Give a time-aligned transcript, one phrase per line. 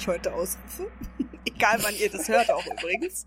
[0.00, 0.90] Ich heute ausrufe.
[1.44, 3.26] Egal wann ihr das hört auch übrigens.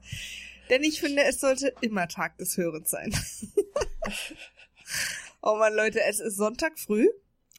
[0.72, 3.16] Denn ich finde, es sollte immer Tag des Hörens sein.
[5.44, 7.08] oh man, Leute, es ist Sonntag früh.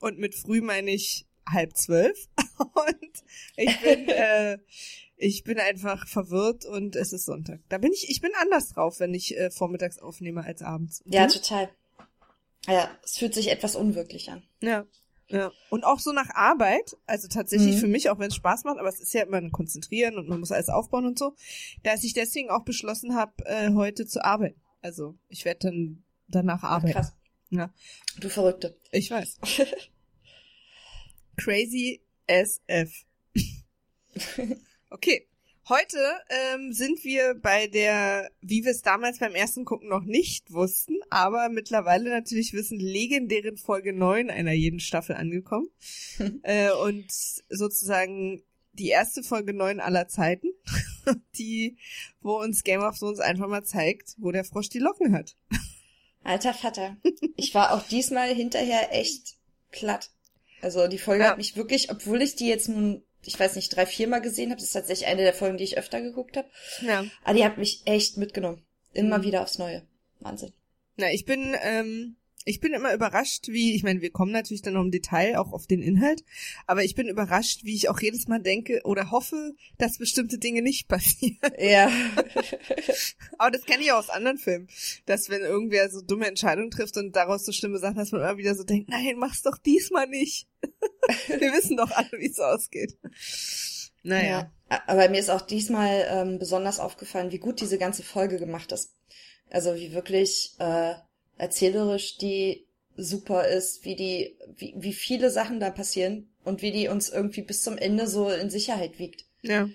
[0.01, 2.29] Und mit früh meine ich halb zwölf.
[2.59, 3.25] Und
[3.55, 4.59] ich bin, äh,
[5.17, 7.61] ich bin einfach verwirrt und es ist Sonntag.
[7.69, 11.03] Da bin ich, ich bin anders drauf, wenn ich äh, vormittags aufnehme als abends.
[11.05, 11.35] Ja, du?
[11.35, 11.71] total.
[12.67, 14.43] Ja, es fühlt sich etwas unwirklich an.
[14.61, 14.87] Ja.
[15.29, 15.53] Ja.
[15.71, 17.81] Und auch so nach Arbeit, also tatsächlich mhm.
[17.81, 20.29] für mich, auch wenn es Spaß macht, aber es ist ja immer ein Konzentrieren und
[20.29, 21.35] man muss alles aufbauen und so,
[21.83, 24.61] dass ich deswegen auch beschlossen habe, äh, heute zu arbeiten.
[24.83, 26.93] Also ich werde dann danach arbeiten.
[26.93, 27.15] Krass.
[27.51, 27.73] Ja.
[28.21, 28.77] Du Verrückte.
[28.91, 29.39] Ich weiß.
[31.37, 33.05] Crazy SF.
[34.91, 35.27] okay.
[35.67, 35.97] Heute
[36.29, 40.97] ähm, sind wir bei der, wie wir es damals beim ersten Gucken noch nicht wussten,
[41.09, 45.69] aber mittlerweile natürlich wissen, legendären Folge 9 einer jeden Staffel angekommen.
[46.43, 47.07] äh, und
[47.49, 48.43] sozusagen
[48.75, 50.49] die erste Folge 9 aller Zeiten,
[51.39, 51.79] die,
[52.21, 55.35] wo uns Game of Thrones einfach mal zeigt, wo der Frosch die Locken hat.
[56.25, 56.99] Alter Vater.
[57.37, 59.37] Ich war auch diesmal hinterher echt
[59.71, 60.11] platt.
[60.61, 61.31] Also die Folge ja.
[61.31, 64.61] hat mich wirklich, obwohl ich die jetzt nun ich weiß nicht, drei, viermal gesehen habe.
[64.61, 66.49] Das ist tatsächlich eine der Folgen, die ich öfter geguckt habe.
[66.81, 67.05] Ja.
[67.25, 68.65] Aber die hat mich echt mitgenommen.
[68.93, 69.25] Immer mhm.
[69.25, 69.83] wieder aufs Neue.
[70.21, 70.53] Wahnsinn.
[70.97, 74.75] Na, ich bin, ähm, ich bin immer überrascht, wie, ich meine, wir kommen natürlich dann
[74.75, 76.23] noch im Detail auch auf den Inhalt,
[76.67, 80.63] aber ich bin überrascht, wie ich auch jedes Mal denke oder hoffe, dass bestimmte Dinge
[80.63, 81.39] nicht passieren.
[81.59, 81.91] Ja.
[83.39, 84.69] aber das kenne ich auch aus anderen Filmen,
[85.07, 88.37] dass wenn irgendwer so dumme Entscheidungen trifft und daraus so schlimme Sachen, dass man immer
[88.37, 90.47] wieder so denkt, nein, mach's doch diesmal nicht.
[91.29, 92.97] Wir wissen doch alle, wie es ausgeht.
[94.03, 94.51] Naja.
[94.71, 98.73] Ja, aber mir ist auch diesmal ähm, besonders aufgefallen, wie gut diese ganze Folge gemacht
[98.73, 98.95] ist.
[99.51, 100.95] Also wie wirklich äh,
[101.39, 102.67] erzählerisch die
[102.97, 107.43] super ist, wie die, wie, wie viele Sachen da passieren und wie die uns irgendwie
[107.43, 109.25] bis zum Ende so in Sicherheit wiegt.
[109.43, 109.69] Ja.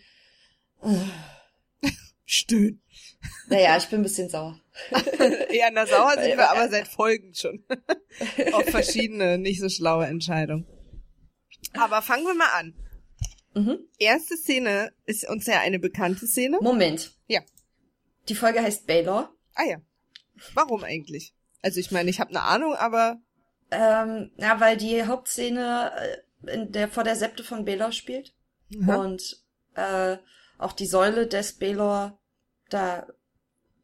[2.25, 2.81] Stöhn.
[3.47, 4.61] Naja, ich bin ein bisschen sauer.
[5.51, 7.63] ja, na sauer sind wir aber seit Folgen schon.
[8.53, 10.65] Auf verschiedene, nicht so schlaue Entscheidungen.
[11.73, 12.73] Aber fangen wir mal an.
[13.53, 13.79] Mhm.
[13.97, 16.59] Erste Szene ist uns ja eine bekannte Szene.
[16.61, 17.15] Moment.
[17.27, 17.41] Ja.
[18.27, 19.33] Die Folge heißt Baylor.
[19.55, 19.77] Ah ja.
[20.53, 21.33] Warum eigentlich?
[21.61, 23.19] Also ich meine, ich habe eine Ahnung, aber
[23.71, 25.91] ähm, ja, weil die Hauptszene
[26.45, 28.33] äh, in der vor der Septe von Baylor spielt
[28.69, 28.89] mhm.
[28.89, 29.43] und
[29.75, 30.17] äh,
[30.57, 32.19] auch die Säule des Baylor
[32.69, 33.07] da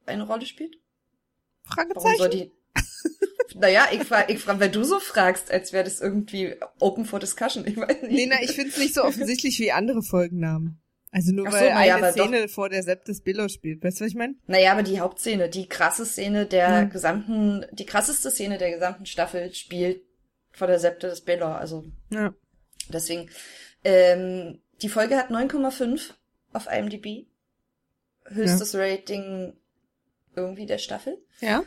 [0.06, 0.78] eine Rolle spielt.
[1.63, 2.03] Fragezeichen.
[2.03, 2.51] Warum soll die
[3.57, 7.19] naja, ich frage, ich frag, wenn du so fragst, als wäre das irgendwie open for
[7.19, 7.66] discussion.
[7.66, 8.11] Ich weiß nicht.
[8.11, 10.81] Nee, na, ich finde es nicht so offensichtlich wie andere Folgennamen.
[11.11, 12.53] Also nur Ach weil so, eine Szene doch.
[12.53, 13.81] vor der Sept des Billo spielt.
[13.81, 14.35] Weißt du, was ich meine?
[14.47, 16.89] Naja, aber die Hauptszene, die krasse Szene der hm.
[16.89, 20.01] gesamten, die krasseste Szene der gesamten Staffel spielt
[20.51, 21.47] vor der Septe des Billo.
[21.47, 22.33] Also ja.
[22.89, 23.29] deswegen.
[23.85, 26.11] Ähm, die Folge hat 9,5
[26.51, 27.27] auf IMDb.
[28.25, 28.81] Höchstes ja.
[28.81, 29.53] Rating
[30.35, 31.17] irgendwie der Staffel.
[31.39, 31.63] Ja.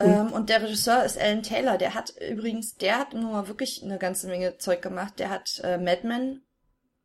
[0.00, 0.08] Cool.
[0.08, 1.78] Ähm, und der Regisseur ist Alan Taylor.
[1.78, 5.18] Der hat übrigens, der hat nun mal wirklich eine ganze Menge Zeug gemacht.
[5.18, 6.42] Der hat äh, Mad Men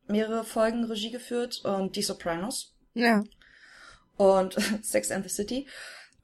[0.08, 2.74] mehrere Folgen Regie geführt und Die Sopranos.
[2.94, 3.22] Ja.
[4.16, 5.66] Und Sex and the City.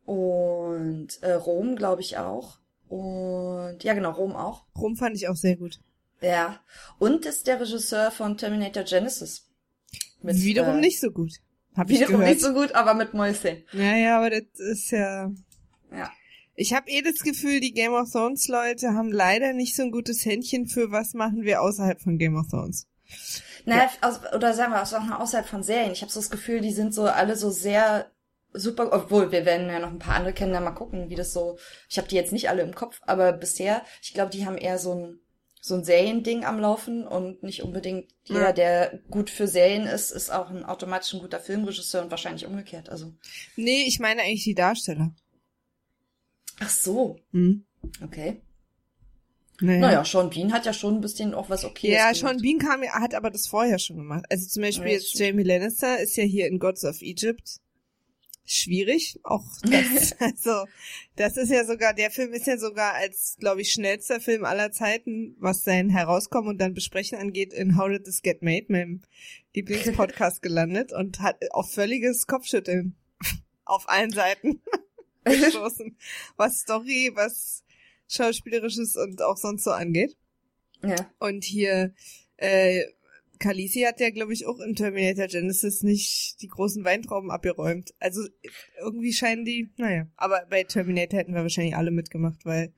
[0.04, 2.58] Und äh, Rom, glaube ich, auch.
[2.88, 4.64] Und ja, genau, Rom auch.
[4.76, 5.80] Rom fand ich auch sehr gut.
[6.20, 6.60] Ja.
[6.98, 9.48] Und ist der Regisseur von Terminator Genesis.
[10.22, 11.32] Mit, wiederum äh, nicht so gut.
[11.76, 12.28] Hab wiederum ich gehört.
[12.28, 13.64] nicht so gut, aber mit Mäuschen.
[13.72, 15.30] Ja, ja, aber das ist ja.
[15.92, 16.10] Ja.
[16.56, 19.90] Ich habe eh das Gefühl, die Game of Thrones Leute haben leider nicht so ein
[19.90, 22.86] gutes Händchen für was machen wir außerhalb von Game of Thrones.
[23.66, 24.08] Naja, ja.
[24.08, 25.92] aus, oder sagen wir auch noch außerhalb von Serien.
[25.92, 28.10] Ich habe so das Gefühl, die sind so alle so sehr
[28.52, 31.32] super, obwohl wir werden ja noch ein paar andere kennen, dann mal gucken, wie das
[31.32, 31.58] so.
[31.90, 34.78] Ich habe die jetzt nicht alle im Kopf, aber bisher, ich glaube, die haben eher
[34.78, 35.20] so ein
[35.66, 38.52] so ein Seriending am Laufen und nicht unbedingt jeder, ja.
[38.52, 42.88] der gut für Serien ist, ist auch ein automatisch ein guter Filmregisseur und wahrscheinlich umgekehrt.
[42.88, 43.12] Also
[43.56, 45.12] nee, ich meine eigentlich die Darsteller.
[46.60, 47.18] Ach so.
[47.32, 47.64] Hm.
[48.02, 48.40] Okay.
[49.60, 49.80] Naja.
[49.80, 51.90] naja, Sean Bean hat ja schon ein bisschen auch was okay.
[51.90, 52.16] Ja, gemacht.
[52.16, 54.24] Sean Bean kam, hat aber das vorher schon gemacht.
[54.28, 57.60] Also zum Beispiel ja, jetzt Jamie Lannister ist ja hier in Gods of Egypt
[58.44, 59.18] schwierig.
[59.22, 60.66] Auch das, also
[61.16, 64.72] das ist ja sogar, der Film ist ja sogar als, glaube ich, schnellster Film aller
[64.72, 69.02] Zeiten, was sein Herauskommen und dann Besprechen angeht, in How Did This Get Made, meinem
[69.54, 72.94] Lieblingspodcast gelandet und hat auch völliges Kopfschütteln
[73.64, 74.60] auf allen Seiten
[75.44, 75.96] gestoßen,
[76.36, 77.64] was Story, was
[78.08, 80.16] Schauspielerisches und auch sonst so angeht.
[80.82, 81.10] Ja.
[81.18, 81.92] Und hier,
[82.36, 82.84] äh,
[83.38, 87.92] Khaleesi hat ja, glaube ich, auch in Terminator Genesis nicht die großen Weintrauben abgeräumt.
[87.98, 88.22] Also
[88.80, 90.06] irgendwie scheinen die, naja.
[90.16, 92.72] Aber bei Terminator hätten wir wahrscheinlich alle mitgemacht, weil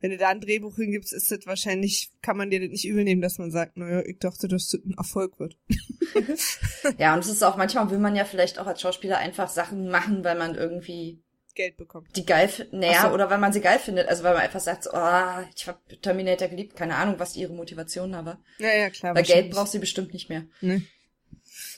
[0.00, 3.04] wenn du da ein Drehbuch hingibst, ist das wahrscheinlich, kann man dir das nicht übel
[3.04, 5.56] nehmen, dass man sagt, naja, ich dachte, dass das ein Erfolg wird.
[6.98, 9.88] ja, und es ist auch, manchmal will man ja vielleicht auch als Schauspieler einfach Sachen
[9.88, 11.23] machen, weil man irgendwie
[11.54, 12.14] Geld bekommt.
[12.16, 13.14] Die geil, naja, so.
[13.14, 14.08] oder weil man sie geil findet.
[14.08, 17.52] Also weil man einfach sagt, so, oh, ich habe Terminator geliebt, keine Ahnung, was ihre
[17.52, 18.42] Motivation war.
[18.58, 19.14] Ja, ja, klar.
[19.14, 20.46] Weil Geld braucht sie bestimmt nicht mehr.
[20.60, 20.82] Nee.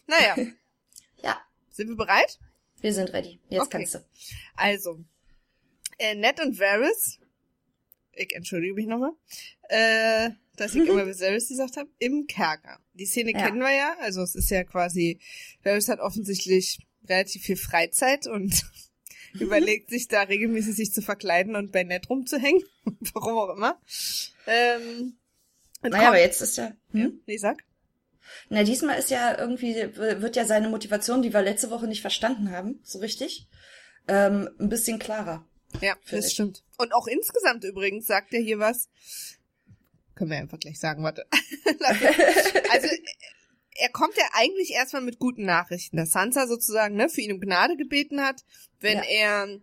[0.07, 0.37] Naja.
[1.23, 1.41] ja.
[1.71, 2.39] Sind wir bereit?
[2.81, 3.41] Wir sind ready.
[3.49, 3.79] Jetzt okay.
[3.79, 3.99] kannst du.
[4.55, 5.05] Also,
[5.99, 7.19] äh, Ned und Varys,
[8.13, 9.13] ich entschuldige mich nochmal,
[9.69, 12.81] äh, dass ich immer Varys gesagt habe, im Kerker.
[12.95, 13.45] Die Szene ja.
[13.45, 15.21] kennen wir ja, also es ist ja quasi,
[15.63, 16.79] Varys hat offensichtlich
[17.09, 18.65] relativ viel Freizeit und
[19.41, 22.63] überlegt sich da regelmäßig sich zu verkleiden und bei Nett rumzuhängen.
[23.15, 23.81] Warum auch immer.
[24.47, 25.17] Ähm,
[25.83, 26.73] naja, aber jetzt ist ja.
[26.93, 27.01] Hm?
[27.01, 27.65] ja nee, sag.
[28.49, 32.51] Na, diesmal ist ja irgendwie, wird ja seine Motivation, die wir letzte Woche nicht verstanden
[32.51, 33.47] haben, so richtig,
[34.09, 35.47] ähm, ein bisschen klarer.
[35.81, 36.33] Ja, das ich.
[36.33, 36.63] stimmt.
[36.79, 38.89] Und auch insgesamt übrigens sagt er hier was.
[40.15, 41.27] Können wir einfach gleich sagen, warte.
[42.71, 42.89] also
[43.79, 47.41] er kommt ja eigentlich erstmal mit guten Nachrichten, dass Sansa sozusagen ne, für ihn um
[47.41, 48.45] Gnade gebeten hat,
[48.81, 49.05] wenn ja.
[49.05, 49.61] er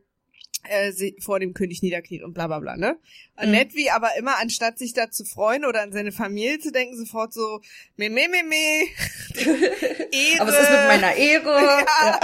[0.63, 2.97] äh, sie vor dem König niederkniet und bla bla bla, ne?
[3.41, 3.51] Mhm.
[3.51, 6.97] Nett wie aber immer, anstatt sich da zu freuen oder an seine Familie zu denken,
[6.97, 7.61] sofort so,
[7.97, 8.87] me me me me,
[10.11, 10.41] Ehre.
[10.41, 11.43] Aber es ist mit meiner Ehre.
[11.63, 11.85] Ja.
[12.01, 12.19] ja.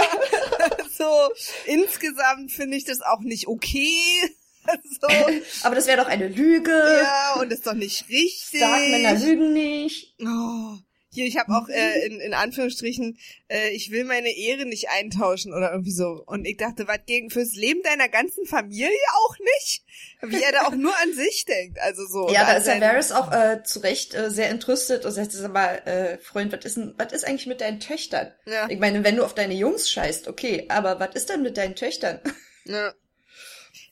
[0.96, 1.32] so,
[1.66, 3.96] insgesamt finde ich das auch nicht okay.
[5.00, 5.08] So.
[5.62, 6.70] Aber das wäre doch eine Lüge.
[6.70, 8.60] Ja, und ist doch nicht richtig.
[8.60, 10.14] Männer lügen nicht.
[10.20, 10.76] Oh.
[11.12, 13.18] Hier, ich habe auch äh, in, in Anführungsstrichen,
[13.48, 16.22] äh, ich will meine Ehre nicht eintauschen oder irgendwie so.
[16.24, 18.90] Und ich dachte, was gegen fürs Leben deiner ganzen Familie
[19.26, 19.82] auch nicht?
[20.22, 21.80] Wie er da auch nur an sich denkt.
[21.80, 22.32] Also so.
[22.32, 25.52] Ja, da ist ja Varys auch äh, zu Recht äh, sehr entrüstet und sagt, sag
[25.52, 28.32] mal, äh, Freund, was ist denn, was ist eigentlich mit deinen Töchtern?
[28.46, 28.70] Ja.
[28.70, 31.74] Ich meine, wenn du auf deine Jungs scheißt, okay, aber was ist denn mit deinen
[31.74, 32.20] Töchtern?
[32.66, 32.94] Ja.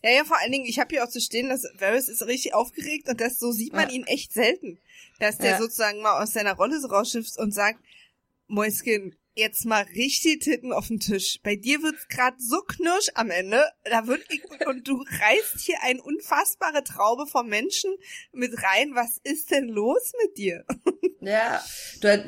[0.02, 2.54] Ja, ja, vor allen Dingen, ich habe hier auch zu stehen, dass Varys ist richtig
[2.54, 3.96] aufgeregt und das so sieht man ja.
[3.96, 4.78] ihn echt selten
[5.18, 5.58] dass der ja.
[5.58, 7.80] sozusagen mal aus seiner Rolle so rausschimpft und sagt,
[8.46, 11.38] Mäuschen, jetzt mal richtig Titten auf den Tisch.
[11.42, 14.22] Bei dir wird's gerade so knirsch am Ende, da wird
[14.66, 17.94] und du reißt hier eine unfassbare Traube von Menschen
[18.32, 18.94] mit rein.
[18.94, 20.64] Was ist denn los mit dir?
[21.20, 21.60] Ja,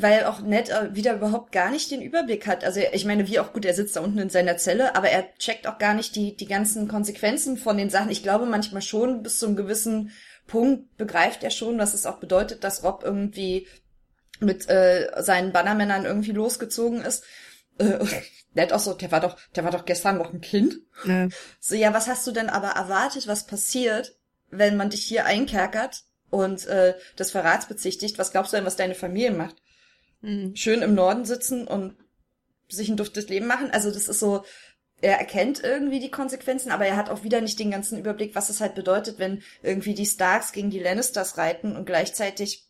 [0.00, 2.64] weil auch Ned äh, wieder überhaupt gar nicht den Überblick hat.
[2.64, 5.32] Also ich meine, wie auch gut, er sitzt da unten in seiner Zelle, aber er
[5.36, 8.10] checkt auch gar nicht die, die ganzen Konsequenzen von den Sachen.
[8.10, 10.10] Ich glaube manchmal schon bis zu einem gewissen
[10.50, 13.68] Punkt begreift er schon, dass es auch bedeutet, dass Rob irgendwie
[14.40, 17.22] mit äh, seinen Bannermännern irgendwie losgezogen ist.
[17.78, 18.04] Äh,
[18.54, 20.80] der hat auch so, der war doch, der war doch gestern noch ein Kind.
[21.04, 21.28] Ja.
[21.60, 24.16] So, ja, was hast du denn aber erwartet, was passiert,
[24.50, 28.18] wenn man dich hier einkerkert und äh, das Verrats bezichtigt?
[28.18, 29.56] Was glaubst du denn, was deine Familie macht?
[30.20, 30.56] Mhm.
[30.56, 31.96] Schön im Norden sitzen und
[32.68, 33.70] sich ein duftes Leben machen?
[33.70, 34.44] Also das ist so,
[35.02, 38.50] er erkennt irgendwie die Konsequenzen, aber er hat auch wieder nicht den ganzen Überblick, was
[38.50, 42.66] es halt bedeutet, wenn irgendwie die Starks gegen die Lannisters reiten und gleichzeitig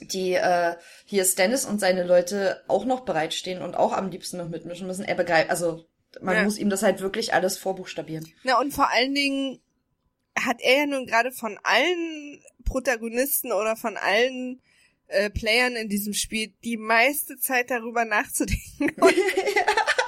[0.00, 0.74] die äh,
[1.04, 5.04] hier Stannis und seine Leute auch noch bereitstehen und auch am liebsten noch mitmischen müssen.
[5.04, 5.86] Er begreift, also
[6.20, 6.42] man ja.
[6.42, 8.26] muss ihm das halt wirklich alles vorbuchstabieren.
[8.42, 9.60] Na und vor allen Dingen
[10.36, 14.60] hat er ja nun gerade von allen Protagonisten oder von allen
[15.06, 18.90] äh, Playern in diesem Spiel die meiste Zeit darüber nachzudenken.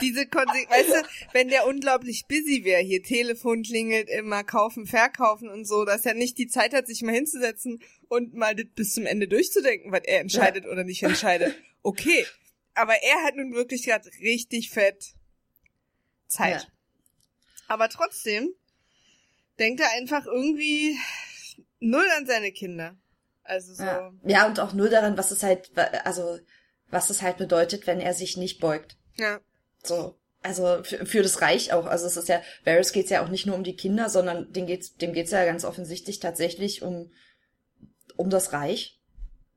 [0.00, 5.48] diese Konsequenz, weißt du, wenn der unglaublich busy wäre, hier Telefon klingelt immer, kaufen, verkaufen
[5.48, 8.94] und so, dass er nicht die Zeit hat, sich mal hinzusetzen und mal das bis
[8.94, 10.70] zum Ende durchzudenken, was er entscheidet ja.
[10.70, 11.54] oder nicht entscheidet.
[11.82, 12.26] Okay.
[12.74, 15.14] Aber er hat nun wirklich gerade richtig fett
[16.26, 16.62] Zeit.
[16.62, 16.68] Ja.
[17.68, 18.54] Aber trotzdem
[19.58, 20.98] denkt er einfach irgendwie
[21.78, 22.96] null an seine Kinder.
[23.42, 23.82] Also so.
[23.82, 24.12] Ja.
[24.24, 25.70] ja, und auch null daran, was es halt,
[26.04, 26.38] also,
[26.88, 28.96] was es halt bedeutet, wenn er sich nicht beugt.
[29.16, 29.40] Ja.
[29.82, 30.16] So.
[30.42, 31.86] Also für, für das Reich auch.
[31.86, 34.66] Also es ist ja, Varys geht's ja auch nicht nur um die Kinder, sondern dem
[34.66, 37.10] geht's, dem geht's ja ganz offensichtlich tatsächlich um,
[38.16, 38.98] um das Reich.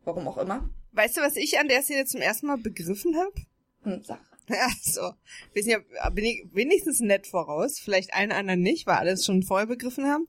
[0.04, 0.70] Warum auch immer.
[0.92, 3.34] Weißt du, was ich an der Szene zum ersten Mal begriffen habe?
[3.84, 4.20] Hm, sag.
[4.50, 5.14] Ja, so.
[5.54, 5.78] Bin ich,
[6.14, 7.80] bin ich wenigstens nett voraus.
[7.80, 10.28] Vielleicht allen anderen nicht, weil alles schon vorher begriffen haben.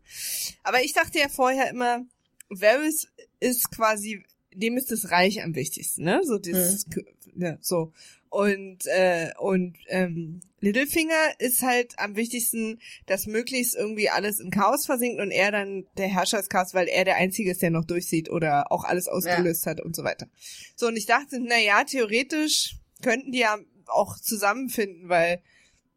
[0.62, 2.04] Aber ich dachte ja vorher immer,
[2.48, 3.08] Varys
[3.40, 4.22] ist quasi,
[4.52, 6.20] dem ist das Reich am wichtigsten, ne?
[6.22, 7.42] So dieses, hm.
[7.42, 7.92] ja, so.
[8.34, 14.86] Und, äh, und ähm, Littlefinger ist halt am wichtigsten, dass möglichst irgendwie alles in Chaos
[14.86, 17.84] versinkt und er dann der Herrscher ist Chaos, weil er der Einzige ist, der noch
[17.84, 19.70] durchsieht oder auch alles ausgelöst ja.
[19.70, 20.26] hat und so weiter.
[20.74, 25.34] So, und ich dachte, na ja, theoretisch könnten die ja auch zusammenfinden, weil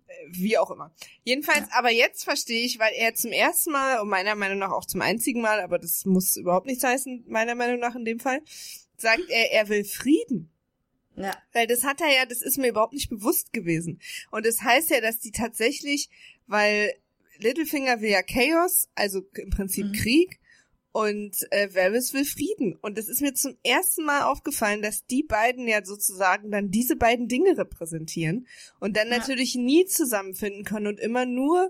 [0.05, 0.93] äh, wie auch immer.
[1.23, 1.79] Jedenfalls, ja.
[1.79, 5.01] aber jetzt verstehe ich, weil er zum ersten Mal und meiner Meinung nach auch zum
[5.01, 8.41] einzigen Mal, aber das muss überhaupt nichts heißen, meiner Meinung nach in dem Fall,
[8.95, 10.51] sagt er, er will Frieden.
[11.17, 11.35] Ja.
[11.53, 13.99] Weil das hat er ja, das ist mir überhaupt nicht bewusst gewesen.
[14.31, 16.09] Und das heißt ja, dass die tatsächlich,
[16.45, 16.93] weil
[17.39, 19.93] Littlefinger will ja Chaos, also im Prinzip Mhm.
[19.93, 20.39] Krieg,
[20.93, 22.75] und äh, Varys will Frieden.
[22.81, 26.95] Und das ist mir zum ersten Mal aufgefallen, dass die beiden ja sozusagen dann diese
[26.95, 28.47] beiden Dinge repräsentieren
[28.79, 29.17] und dann Ja.
[29.19, 31.69] natürlich nie zusammenfinden können und immer nur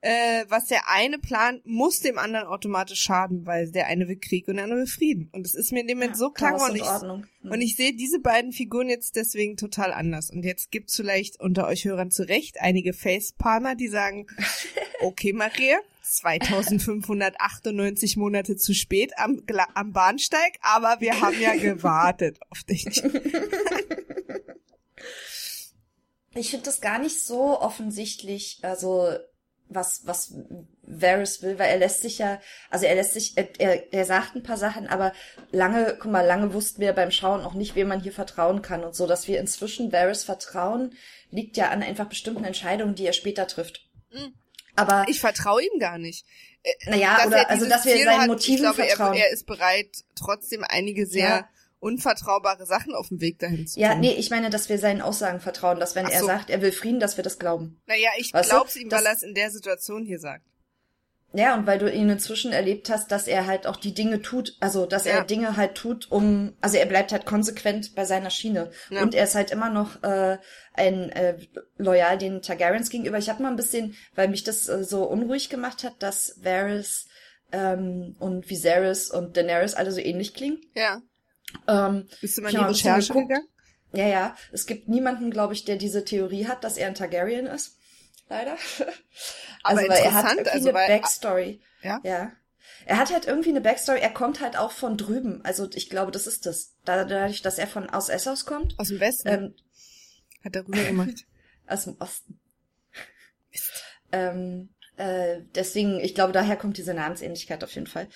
[0.00, 4.46] äh, was der eine plant, muss dem anderen automatisch schaden, weil der eine will Krieg
[4.46, 5.28] und der andere will Frieden.
[5.32, 6.82] Und das ist mir in dem Moment so klar und Ich.
[6.82, 7.50] Mhm.
[7.50, 10.30] und ich sehe diese beiden Figuren jetzt deswegen total anders.
[10.30, 14.26] Und jetzt gibt's vielleicht unter euch Hörern zu Recht einige Facepalmer, die sagen,
[15.00, 19.42] okay, Maria, 2598 Monate zu spät am,
[19.74, 23.02] am Bahnsteig, aber wir haben ja gewartet auf dich.
[26.34, 29.10] Ich finde das gar nicht so offensichtlich, also
[29.68, 30.34] was was
[30.82, 34.42] Varys will, weil er lässt sich ja, also er lässt sich, er, er, sagt ein
[34.42, 35.12] paar Sachen, aber
[35.52, 38.84] lange, guck mal, lange wussten wir beim Schauen auch nicht, wem man hier vertrauen kann
[38.84, 40.94] und so, dass wir inzwischen Varys vertrauen,
[41.30, 43.86] liegt ja an einfach bestimmten Entscheidungen, die er später trifft.
[44.10, 44.32] Mhm.
[44.76, 46.24] Aber Ich vertraue ihm gar nicht.
[46.86, 49.14] naja, Dass oder er also dass wir Ziel seinen hat, Motiven ich glaube, vertrauen.
[49.14, 51.48] Er, er ist bereit, trotzdem einige sehr Ja.
[51.80, 54.00] Unvertraubare Sachen auf dem Weg dahin zu ja, tun.
[54.00, 56.26] nee, ich meine, dass wir seinen Aussagen vertrauen, dass wenn Ach er so.
[56.26, 57.80] sagt, er will Frieden, dass wir das glauben.
[57.86, 60.44] Naja, ich Weißt du, glaub's ihm, weil er es in der Situation hier sagt.
[61.34, 64.56] Ja, und weil du ihn inzwischen erlebt hast, dass er halt auch die Dinge tut,
[64.60, 65.12] also dass Ja.
[65.12, 68.70] er Dinge halt tut, um, also er bleibt halt konsequent bei seiner Schiene.
[68.88, 69.02] Ja.
[69.02, 70.38] Und er ist halt immer noch äh,
[70.72, 71.36] ein äh,
[71.76, 73.18] loyal den Targaryens gegenüber.
[73.18, 77.08] Ich habe mal ein bisschen, weil mich das äh, so unruhig gemacht hat, dass Varys
[77.52, 80.62] ähm, und Viserys und Daenerys alle so ähnlich klingen.
[80.74, 81.02] Ja.
[81.66, 83.48] Ähm, Bist du mal in die Recherche gegangen?
[83.92, 87.46] ja, ja, es gibt niemanden, glaube ich, der diese Theorie hat, dass er ein Targaryen
[87.46, 87.76] ist.
[88.28, 88.56] Leider.
[89.64, 91.60] Also, weil er hat irgendwie also eine weil- Backstory.
[91.82, 92.00] Ja?
[92.04, 92.32] Ja.
[92.86, 93.98] Er hat halt irgendwie eine Backstory.
[94.00, 95.44] Er kommt halt auch von drüben.
[95.44, 96.74] Also ich glaube, das ist das.
[96.84, 99.28] Da- Dadurch, dass er von aus Essos kommt, Aus dem Westen.
[99.28, 99.54] ähm,
[100.44, 101.26] Hat er rüber gemacht.
[101.66, 102.38] aus dem Osten.
[104.12, 108.08] Ähm, äh, deswegen, ich glaube, daher kommt diese Namensähnlichkeit auf jeden Fall.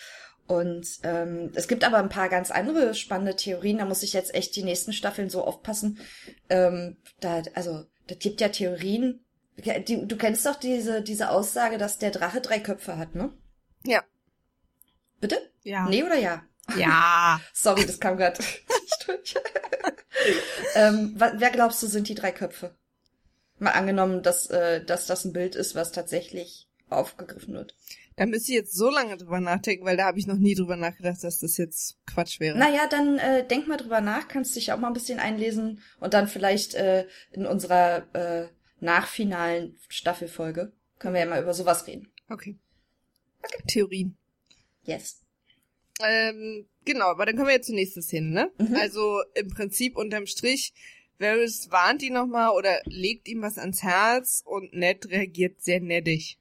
[0.53, 3.79] Und ähm, es gibt aber ein paar ganz andere spannende Theorien.
[3.79, 5.99] Da muss ich jetzt echt die nächsten Staffeln so aufpassen.
[6.51, 9.25] Ähm, da, also, das gibt ja Theorien.
[9.57, 13.33] Die, du kennst doch diese, diese Aussage, dass der Drache drei Köpfe hat, ne?
[13.87, 14.03] Ja.
[15.23, 15.39] Bitte?
[15.63, 15.89] Ja.
[15.89, 16.43] Nee oder ja?
[16.77, 17.41] Ja.
[17.55, 18.45] Sorry, das kam gerade.
[20.75, 22.75] ähm, wa- wer glaubst du, sind die drei Köpfe?
[23.59, 27.77] Mal angenommen, dass, äh, dass das ein Bild ist, was tatsächlich aufgegriffen wird.
[28.17, 30.77] Da müsste ich jetzt so lange drüber nachdenken, weil da habe ich noch nie drüber
[30.77, 32.59] nachgedacht, dass das jetzt Quatsch wäre.
[32.59, 36.15] Naja, dann äh, denk mal drüber nach, kannst dich auch mal ein bisschen einlesen und
[36.15, 38.49] dann vielleicht äh, in unserer äh,
[38.81, 42.13] nachfinalen Staffelfolge können wir ja mal über sowas reden.
[42.29, 42.59] Okay.
[43.67, 44.17] Theorien.
[44.85, 45.23] Yes.
[46.01, 48.53] Ähm, genau, aber dann kommen wir jetzt zur nächsten Szene, ne?
[48.59, 48.77] Mhm.
[48.77, 50.73] Also im Prinzip unterm Strich,
[51.19, 56.39] Varys warnt ihn nochmal oder legt ihm was ans Herz und Ned reagiert sehr nettig.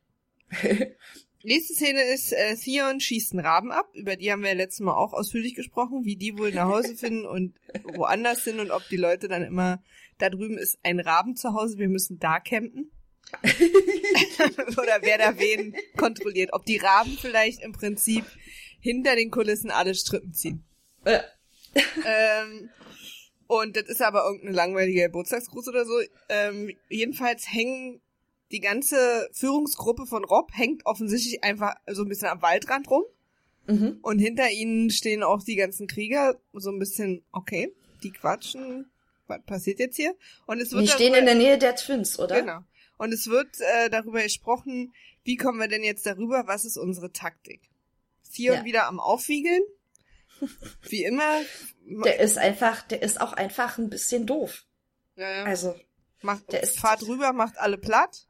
[1.43, 3.89] Nächste Szene ist, äh, Theon schießt einen Raben ab.
[3.93, 6.95] Über die haben wir ja letztes Mal auch ausführlich gesprochen, wie die wohl nach Hause
[6.95, 7.55] finden und
[7.95, 9.81] woanders sind und ob die Leute dann immer,
[10.19, 12.91] da drüben ist ein Raben zu Hause, wir müssen da campen.
[13.43, 16.53] Oder wer da wen kontrolliert.
[16.53, 18.25] Ob die Raben vielleicht im Prinzip
[18.79, 20.63] hinter den Kulissen alle Strippen ziehen.
[21.05, 21.21] Äh,
[22.05, 22.69] Ähm,
[23.47, 25.93] und das ist aber irgendein langweiliger Geburtstagsgruß oder so.
[26.29, 28.01] Ähm, jedenfalls hängen
[28.51, 33.03] die ganze Führungsgruppe von Rob hängt offensichtlich einfach so ein bisschen am Waldrand rum.
[33.67, 33.99] mhm.
[34.01, 38.91] Und hinter ihnen stehen auch die ganzen Krieger, so ein bisschen, okay, die quatschen,
[39.27, 40.15] was passiert jetzt hier?
[40.45, 42.41] Und es wird Die stehen darüber- in der Nähe der Twins, oder?
[42.41, 42.59] Genau.
[42.97, 44.93] Und es wird äh, darüber gesprochen,
[45.23, 47.61] wie kommen wir denn jetzt darüber, was ist unsere Taktik?
[48.33, 48.65] Theon Ja.
[48.65, 49.61] wieder am Aufwiegeln.
[50.89, 51.41] Wie immer.
[51.85, 54.65] Der ist einfach, der ist auch einfach ein bisschen doof.
[55.15, 55.43] ja, ja.
[55.43, 55.75] Also,
[56.21, 58.25] macht, der ist- fahrt rüber, macht alle platt.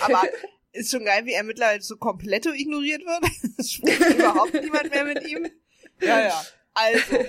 [0.00, 0.22] Aber
[0.72, 3.32] ist schon geil, wie er mittlerweile so komplett ignoriert wird.
[3.58, 5.48] Es spricht überhaupt niemand mehr mit ihm.
[6.00, 6.44] Ja, ja.
[6.74, 7.24] Also.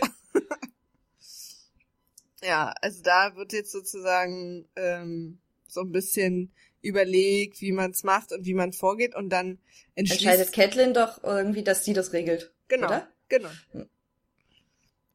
[2.43, 8.33] ja, also da wird jetzt sozusagen ähm, so ein bisschen überlegt, wie man es macht
[8.33, 9.59] und wie man vorgeht und dann
[9.95, 12.53] entscheidet Catelyn doch irgendwie, dass sie das regelt.
[12.67, 13.07] Genau, Oder?
[13.29, 13.49] genau.
[13.71, 13.89] Hm.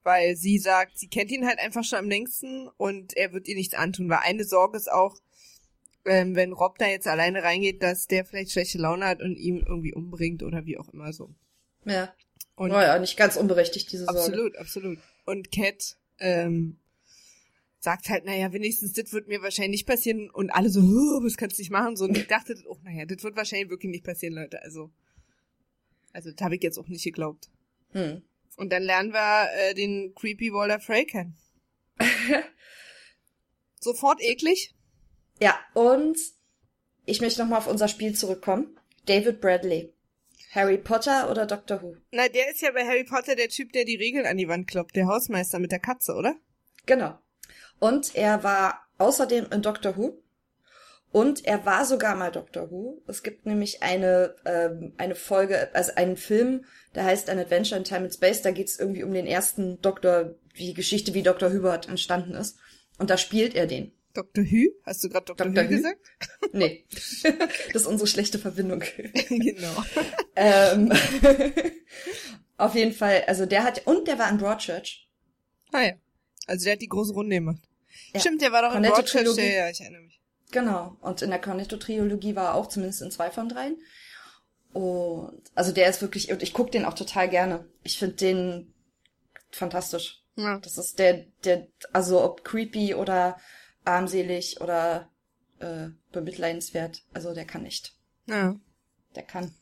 [0.02, 3.54] Weil sie sagt, sie kennt ihn halt einfach schon am längsten und er wird ihr
[3.54, 4.08] nichts antun.
[4.08, 5.16] Weil eine Sorge ist auch,
[6.04, 9.58] ähm, wenn Rob da jetzt alleine reingeht, dass der vielleicht schlechte Laune hat und ihn
[9.58, 11.34] irgendwie umbringt oder wie auch immer so.
[11.84, 12.14] Ja.
[12.54, 14.18] Und Naja, nicht ganz unberechtigt, diese Sorge.
[14.20, 14.98] absolut, absolut.
[15.24, 16.78] Und Cat ähm,
[17.78, 21.36] sagt halt, naja, wenigstens das wird mir wahrscheinlich nicht passieren und alle so, "Huh, was
[21.36, 21.96] kannst du nicht machen?
[21.96, 24.62] So, und ich dachte, oh, naja, das wird wahrscheinlich wirklich nicht passieren, Leute.
[24.62, 24.90] Also,
[26.12, 27.48] also das habe ich jetzt auch nicht geglaubt.
[27.92, 28.22] Hm.
[28.56, 31.36] Und dann lernen wir äh, den creepy Walter Frey kennen.
[33.80, 34.74] Sofort eklig.
[35.42, 36.16] Ja, und
[37.04, 38.78] ich möchte nochmal auf unser Spiel zurückkommen.
[39.06, 39.92] David Bradley.
[40.52, 41.96] Harry Potter oder Doctor Who?
[42.12, 44.68] Na, der ist ja bei Harry Potter der Typ, der die Regeln an die Wand
[44.68, 44.94] kloppt.
[44.94, 46.36] Der Hausmeister mit der Katze, oder?
[46.86, 47.18] Genau.
[47.80, 50.22] Und er war außerdem in Doctor Who.
[51.10, 53.02] Und er war sogar mal Doctor Who.
[53.08, 57.84] Es gibt nämlich eine, ähm, eine Folge, also einen Film, der heißt An Adventure in
[57.84, 58.42] Time and Space.
[58.42, 61.52] Da geht es irgendwie um den ersten Doktor, die Geschichte, wie Dr.
[61.52, 62.58] Hubert entstanden ist.
[62.98, 63.90] Und da spielt er den.
[64.12, 64.44] Dr.
[64.44, 64.68] Hü?
[64.84, 65.46] Hast du gerade Dr.
[65.46, 65.64] Dr.
[65.64, 66.00] Hü gesagt?
[66.52, 66.84] Nee.
[67.72, 68.80] das ist unsere schlechte Verbindung.
[69.28, 69.84] genau.
[70.36, 70.92] ähm,
[72.58, 75.08] auf jeden Fall, also der hat, und der war in Broadchurch.
[75.72, 75.92] Ah ja.
[76.46, 77.62] Also der hat die große Runde gemacht.
[78.12, 78.20] Ja.
[78.20, 80.20] Stimmt, der war doch in Broadchurch, ja, ja, ich erinnere mich.
[80.50, 80.96] Genau.
[81.00, 83.76] Und in der Cornetto-Trilogie war er auch zumindest in zwei von dreien.
[84.72, 87.66] Und also der ist wirklich, und ich gucke den auch total gerne.
[87.82, 88.74] Ich finde den
[89.50, 90.22] fantastisch.
[90.36, 90.58] Ja.
[90.58, 93.38] Das ist der, der, also ob creepy oder
[93.84, 95.10] armselig oder
[95.58, 97.04] äh, bemitleidenswert.
[97.12, 97.94] Also der kann nicht.
[98.26, 98.56] Ja.
[99.14, 99.54] Der kann.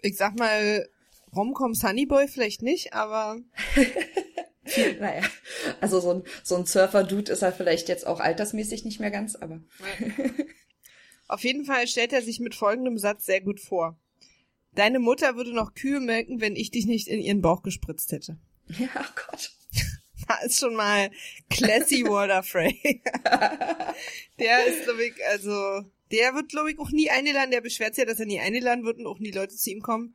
[0.00, 0.88] Ich sag mal,
[1.34, 3.38] Romcom Sunnyboy vielleicht nicht, aber.
[5.00, 5.22] naja,
[5.80, 9.36] also so ein, so ein Surfer-Dude ist er vielleicht jetzt auch altersmäßig nicht mehr ganz,
[9.36, 9.60] aber.
[11.28, 13.98] Auf jeden Fall stellt er sich mit folgendem Satz sehr gut vor.
[14.74, 18.38] Deine Mutter würde noch Kühe melken, wenn ich dich nicht in ihren Bauch gespritzt hätte.
[18.68, 19.52] Ja, oh Gott.
[20.28, 21.10] Da ist schon mal
[21.50, 22.80] classy Walter Frey.
[24.38, 27.50] der ist, glaube ich, also, der wird, glaube ich, auch nie eingeladen.
[27.50, 29.82] Der beschwert sich ja, dass er nie eingeladen wird und auch nie Leute zu ihm
[29.82, 30.14] kommen.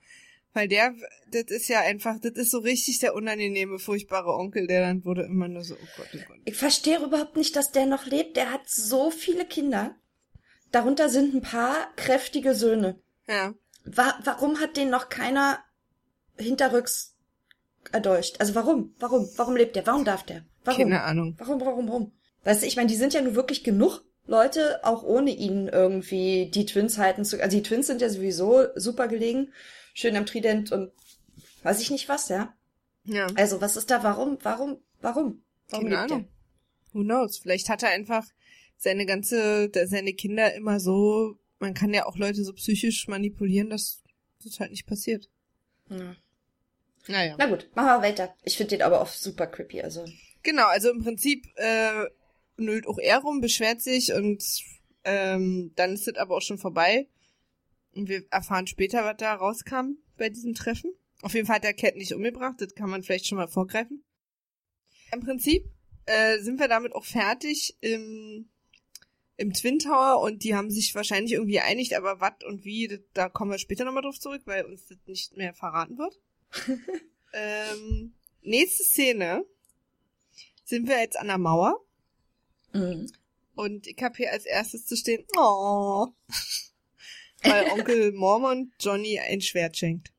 [0.53, 0.95] Weil der,
[1.31, 5.23] das ist ja einfach, das ist so richtig der unangenehme, furchtbare Onkel, der dann wurde
[5.23, 6.37] immer nur so, oh Gott, oh Gott.
[6.45, 8.37] Ich verstehe überhaupt nicht, dass der noch lebt.
[8.37, 9.95] Der hat so viele Kinder.
[10.71, 12.99] Darunter sind ein paar kräftige Söhne.
[13.27, 13.53] Ja.
[13.85, 15.63] Wa warum hat den noch keiner
[16.37, 17.16] hinterrücks
[17.93, 18.39] erdolcht.
[18.39, 18.93] Also warum?
[18.99, 19.29] Warum?
[19.35, 19.85] Warum lebt der?
[19.85, 20.43] Warum darf der?
[20.63, 20.79] Warum?
[20.79, 21.35] Keine Ahnung.
[21.37, 22.11] Warum, warum, warum?
[22.43, 26.51] Weißt du, ich meine, die sind ja nur wirklich genug Leute, auch ohne ihn irgendwie
[26.53, 27.41] die Twins halten zu.
[27.41, 29.53] Also die Twins sind ja sowieso super gelegen.
[29.93, 30.91] Schön am Trident und
[31.63, 32.53] weiß ich nicht was, ja.
[33.05, 33.27] Ja.
[33.35, 34.03] Also was ist da?
[34.03, 34.37] Warum?
[34.43, 34.77] Warum?
[35.01, 35.41] Warum?
[35.69, 36.23] Warum Keine lebt Ahnung.
[36.23, 36.93] der?
[36.93, 37.37] Who knows?
[37.37, 38.25] Vielleicht hat er einfach
[38.77, 44.03] seine ganze, seine Kinder immer so, man kann ja auch Leute so psychisch manipulieren, dass
[44.43, 45.29] das halt nicht passiert.
[45.89, 46.15] Ja.
[47.07, 47.35] Naja.
[47.37, 48.35] Na gut, machen wir weiter.
[48.43, 50.05] Ich finde den aber auch super creepy, also.
[50.43, 52.05] Genau, also im Prinzip äh,
[52.57, 54.43] nüllt auch er rum, beschwert sich und
[55.03, 57.07] ähm, dann ist es aber auch schon vorbei.
[57.93, 60.91] Und wir erfahren später, was da rauskam bei diesem Treffen.
[61.21, 64.03] Auf jeden Fall hat der Cat nicht umgebracht, das kann man vielleicht schon mal vorgreifen.
[65.11, 65.65] Im Prinzip
[66.05, 68.49] äh, sind wir damit auch fertig im,
[69.37, 72.99] im Twin Tower und die haben sich wahrscheinlich irgendwie geeinigt, aber was und wie, das,
[73.13, 76.19] da kommen wir später nochmal drauf zurück, weil uns das nicht mehr verraten wird.
[77.33, 79.45] Ähm, nächste Szene
[80.63, 81.79] sind wir jetzt an der Mauer.
[82.73, 83.11] Mhm.
[83.55, 86.07] Und ich habe hier als erstes zu stehen, oh,
[87.43, 90.11] weil Onkel Mormon Johnny ein Schwert schenkt.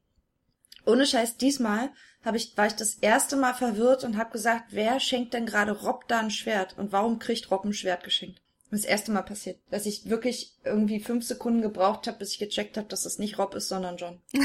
[0.86, 1.90] Ohne Scheiß, diesmal
[2.24, 5.72] hab ich, war ich das erste Mal verwirrt und habe gesagt, wer schenkt denn gerade
[5.72, 8.40] Rob da ein Schwert und warum kriegt Rob ein Schwert geschenkt?
[8.70, 12.76] Das erste Mal passiert, dass ich wirklich irgendwie fünf Sekunden gebraucht habe, bis ich gecheckt
[12.76, 14.20] habe, dass es nicht Rob ist, sondern John.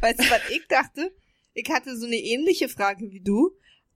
[0.02, 1.12] weißt du, was ich dachte?
[1.54, 3.50] Ich hatte so eine ähnliche Frage wie du,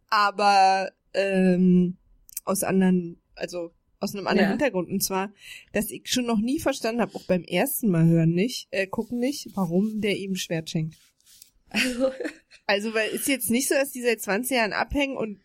[0.08, 1.96] aber ähm,
[2.44, 4.50] aus anderen, also aus einem anderen ja.
[4.50, 4.90] Hintergrund.
[4.90, 5.32] Und zwar,
[5.72, 9.18] dass ich schon noch nie verstanden habe, auch beim ersten Mal hören nicht, äh, gucken
[9.18, 10.96] nicht, warum der ihm Schwert schenkt.
[11.70, 12.10] Also,
[12.66, 15.40] also, weil ist jetzt nicht so, dass die seit 20 Jahren abhängen und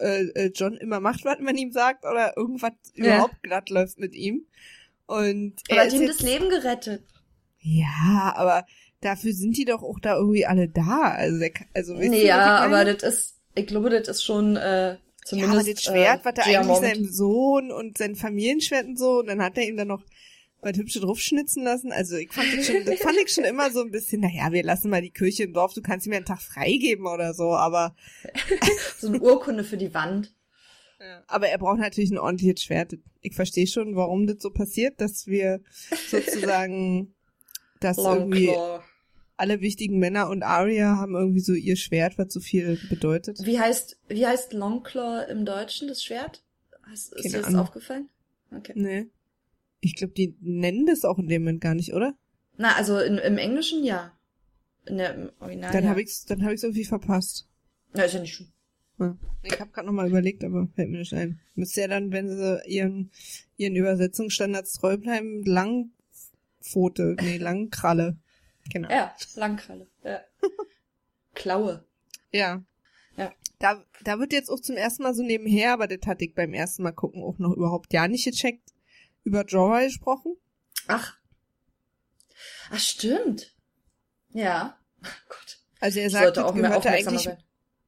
[0.00, 3.16] äh, äh, John immer macht, was man ihm sagt, oder irgendwas ja.
[3.16, 4.46] überhaupt glatt läuft mit ihm.
[5.06, 7.04] Und er hat ihm das Leben gerettet.
[7.60, 8.64] Ja, aber
[9.04, 11.12] dafür sind die doch auch da irgendwie alle da.
[11.16, 15.54] Also, also nee, ja, aber das ist, ich glaube, das ist schon äh, zumindest.
[15.54, 19.20] Ja, aber das Schwert äh, war da eigentlich seinem Sohn und sein Familienschwert und so.
[19.20, 20.02] Und dann hat er ihm dann noch
[20.64, 21.92] was hübsche draufschnitzen lassen.
[21.92, 24.62] Also ich fand das schon, das fand ich schon immer so ein bisschen, naja, wir
[24.62, 27.94] lassen mal die Kirche im Dorf, du kannst mir einen Tag freigeben oder so, aber.
[28.98, 30.32] so eine Urkunde für die Wand.
[30.98, 31.22] Ja.
[31.26, 32.96] Aber er braucht natürlich ein ordentliches Schwert.
[33.20, 35.60] Ich verstehe schon, warum das so passiert, dass wir
[36.08, 37.14] sozusagen
[37.80, 38.54] das irgendwie
[39.36, 43.38] alle wichtigen Männer und Arya haben irgendwie so ihr Schwert, was so viel bedeutet.
[43.44, 46.42] Wie heißt, wie heißt Longclaw im Deutschen, das Schwert?
[46.82, 47.60] Hast, ist dir das Ahnung.
[47.60, 48.08] aufgefallen?
[48.56, 48.72] Okay.
[48.76, 49.06] Nee.
[49.80, 52.14] Ich glaube, die nennen das auch in dem Moment gar nicht, oder?
[52.56, 54.12] Na, also in, im Englischen ja.
[54.86, 55.72] In der im Original.
[55.72, 55.90] Dann ja.
[55.90, 57.48] habe ich's, dann habe ich's irgendwie verpasst.
[57.96, 58.52] Ja, ist ja nicht schlimm.
[58.98, 59.16] Ja.
[59.42, 61.40] Ich habe gerade noch mal überlegt, aber fällt mir nicht ein.
[61.54, 63.10] Müsste ja dann, wenn sie ihren
[63.56, 68.18] ihren Übersetzungsstandards treu bleiben, Langpfote, nee, Langkralle.
[68.70, 68.90] Genau.
[68.90, 69.86] Ja, Langkralle.
[70.02, 70.20] Ja.
[71.34, 71.84] Klaue.
[72.32, 72.64] Ja.
[73.16, 73.32] Ja.
[73.58, 76.52] Da, da wird jetzt auch zum ersten Mal so nebenher, aber das hatte ich beim
[76.52, 78.72] ersten Mal gucken auch noch überhaupt ja nicht gecheckt,
[79.22, 80.36] über Jorah gesprochen.
[80.88, 81.16] Ach.
[82.70, 83.54] Ach, stimmt.
[84.32, 84.78] Ja.
[85.28, 85.60] Gott.
[85.80, 87.28] Also er sagt, das aufmerksamer eigentlich,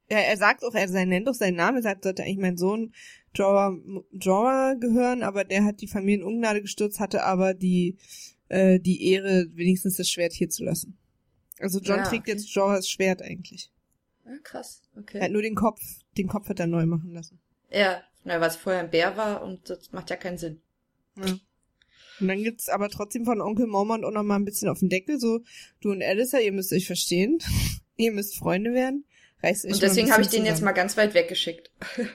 [0.09, 2.93] ja, er sagt auch, er nennt doch seinen Namen, er sagt, sollte eigentlich mein Sohn
[3.35, 3.77] Jorah,
[4.13, 7.99] Jorah gehören, aber der hat die Familie in Ungnade gestürzt, hatte aber die,
[8.49, 10.99] äh, die Ehre, wenigstens das Schwert hier zu lassen.
[11.59, 12.33] Also John Ja, trägt okay.
[12.33, 13.71] jetzt Jorahs Schwert eigentlich.
[14.25, 14.83] Ja, krass.
[14.95, 15.21] Er Okay.
[15.21, 15.81] hat nur den Kopf,
[16.19, 17.41] den Kopf hat er neu machen lassen.
[17.71, 20.61] Ja, na, weil es vorher ein Bär war und das macht ja keinen Sinn.
[21.17, 21.39] Ja.
[22.21, 24.89] Und dann gibt's aber trotzdem von Onkel Mormont auch noch mal ein bisschen auf den
[24.89, 25.41] Deckel, so,
[25.81, 27.39] du und Alistair, ihr müsst euch verstehen.
[27.97, 29.05] ihr müsst Freunde werden.
[29.43, 30.65] Reißt euch Und deswegen habe ich den jetzt zusammen.
[30.67, 31.71] mal ganz weit weggeschickt.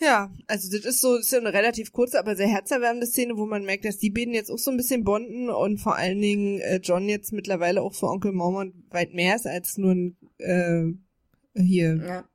[0.00, 3.36] Ja, also das ist so, das ist ja eine relativ kurze, aber sehr herzerwärmende Szene,
[3.36, 6.20] wo man merkt, dass die beiden jetzt auch so ein bisschen bonden und vor allen
[6.20, 10.16] Dingen äh, John jetzt mittlerweile auch für Onkel Mormont weit mehr ist als nur ein,
[10.38, 10.84] äh,
[11.60, 12.28] hier, Ja.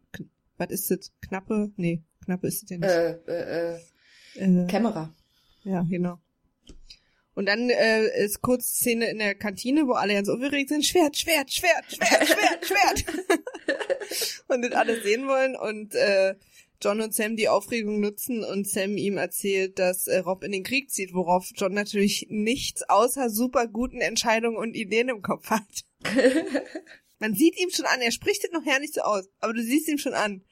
[0.57, 1.11] was ist das?
[1.21, 1.71] Knappe?
[1.77, 2.89] Nee, knappe ist es ja nicht.
[2.89, 3.79] Äh, äh, äh,
[4.35, 5.13] Äh, Kämmerer.
[5.63, 6.17] Ja, genau.
[7.35, 10.85] Und dann äh, ist kurz Szene in der Kantine, wo alle ganz aufgeregt sind.
[10.85, 13.05] Schwert, Schwert, Schwert, Schwert, Schwert, Schwert.
[14.49, 15.55] und das alles sehen wollen.
[15.55, 16.35] Und äh,
[16.83, 20.63] John und Sam die Aufregung nutzen und Sam ihm erzählt, dass äh, Rob in den
[20.63, 25.85] Krieg zieht, worauf John natürlich nichts außer super guten Entscheidungen und Ideen im Kopf hat.
[27.19, 29.63] Man sieht ihm schon an, er spricht es noch ja nicht so aus, aber du
[29.63, 30.43] siehst ihm schon an.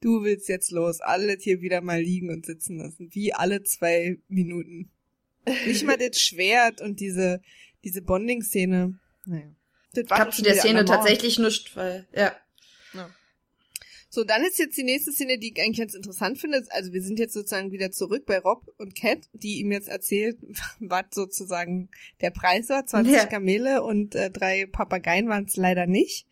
[0.00, 4.18] Du willst jetzt los, alle hier wieder mal liegen und sitzen lassen, wie alle zwei
[4.28, 4.92] Minuten.
[5.66, 7.40] Nicht mal das Schwert und diese,
[7.82, 8.96] diese Bonding-Szene.
[9.24, 9.50] Naja.
[9.94, 12.32] Das Ich war hab doch zu der Szene tatsächlich nichts, weil, ja.
[14.10, 16.64] So, dann ist jetzt die nächste Szene, die ich eigentlich ganz interessant finde.
[16.70, 20.38] Also wir sind jetzt sozusagen wieder zurück bei Rob und Cat, die ihm jetzt erzählt,
[20.80, 21.90] was sozusagen
[22.20, 22.86] der Preis war.
[22.86, 23.26] 20 Ja.
[23.26, 26.26] Kamele und äh, drei Papageien waren es leider nicht.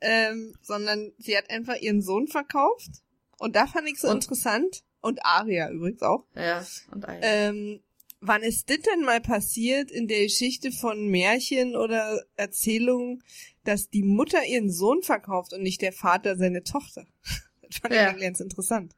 [0.00, 2.90] Ähm, sondern sie hat einfach ihren Sohn verkauft.
[3.38, 4.84] Und da fand ich so interessant.
[5.00, 6.24] Und Aria übrigens auch.
[6.34, 7.20] Ja, und ein.
[7.22, 7.80] Ähm,
[8.20, 13.22] wann ist das denn mal passiert in der Geschichte von Märchen oder Erzählungen,
[13.68, 17.06] dass die Mutter ihren Sohn verkauft und nicht der Vater seine Tochter?
[17.70, 18.08] Das fand ich Ja.
[18.08, 18.96] eigentlich ganz interessant.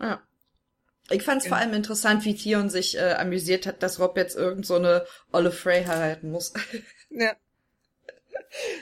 [0.00, 0.22] Ja.
[1.10, 1.64] Ich fand es vor Ja.
[1.64, 5.52] allem interessant, wie Theon sich äh, amüsiert hat, dass Rob jetzt irgend so eine Olle
[5.52, 6.54] Frey heiraten muss.
[7.10, 7.36] Ja,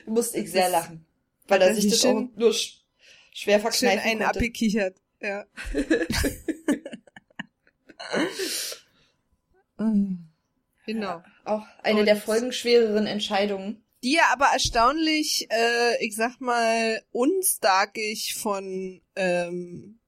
[0.07, 1.05] Musste ich sehr lachen.
[1.49, 2.81] Weil er sich das schön- auch nur sch
[3.33, 4.39] schwer schön verkneifen einen konnte.
[4.39, 4.97] abgekichert.
[5.21, 5.45] Ja.
[10.87, 11.23] genau.
[11.45, 13.83] Auch eine Und- der folgenschwereren Entscheidungen.
[14.03, 20.01] Die ja aber erstaunlich, äh, ich sag mal, unstarkig von ähm,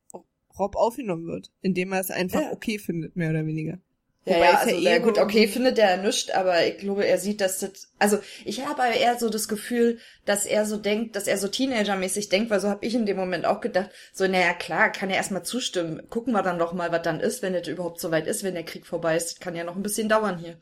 [0.59, 2.53] Rob aufgenommen wird, indem er es einfach Ja.
[2.53, 3.79] okay findet, mehr oder weniger.
[4.27, 7.19] Ja, Wobei ja, also, ja eh gut, okay, findet er nicht, aber ich glaube, er
[7.19, 11.15] sieht, dass das, also ich habe aber eher so das Gefühl, dass er so denkt,
[11.15, 14.27] dass er so Teenagermäßig denkt, weil so habe ich in dem Moment auch gedacht, so,
[14.27, 17.55] naja, klar, kann er erstmal zustimmen, gucken wir dann doch mal, was dann ist, wenn
[17.55, 20.39] es überhaupt soweit ist, wenn der Krieg vorbei ist, kann ja noch ein bisschen dauern
[20.39, 20.57] hier.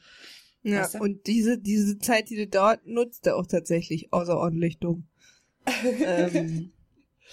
[0.65, 0.99] Ja, Weißt du?
[0.99, 5.09] und diese, diese Zeit, die das dauert, nutzt er auch tatsächlich außerordentlich dumm.
[6.05, 6.73] ähm,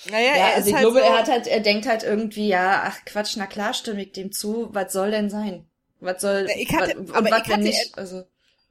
[0.10, 2.04] naja, Ja, er also ist ich halt glaube, so, er hat halt, er denkt halt
[2.04, 5.66] irgendwie, ja, ach Quatsch, na klar, stimme ich dem zu, was soll denn sein?
[6.00, 8.24] Was soll, Ja, ich hatte- was, aber was, ich hatte- nicht, also,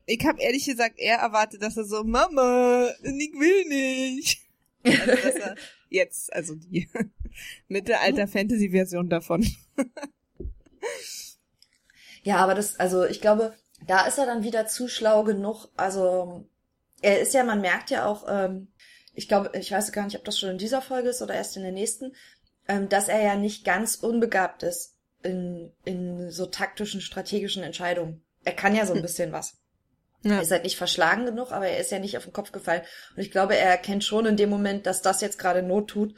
[0.07, 4.41] ich habe ehrlich gesagt eher erwartet, dass er so, Mama, ich will nicht.
[4.85, 5.55] Also, dass er
[5.91, 6.89] jetzt, also die
[7.69, 9.47] Mittelalter-Fantasy-Version davon.
[12.23, 13.55] Ja, aber das, also ich glaube,
[13.87, 15.69] da ist er dann wieder zu schlau genug.
[15.77, 16.47] Also
[17.01, 18.69] er ist ja, man merkt ja auch, ähm,
[19.15, 21.57] ich glaube, ich weiß gar nicht, ob das schon in dieser Folge ist oder erst
[21.57, 22.15] in der nächsten,
[22.69, 28.23] ähm, dass er ja nicht ganz unbegabt ist in, in so taktischen, strategischen Entscheidungen.
[28.45, 29.59] Er kann ja so ein bisschen was.
[30.23, 30.37] Ja.
[30.37, 32.83] Er ist halt nicht verschlagen genug, aber er ist ja nicht auf den Kopf gefallen.
[33.17, 36.15] Und ich glaube, er erkennt schon in dem Moment, dass das jetzt gerade Not tut.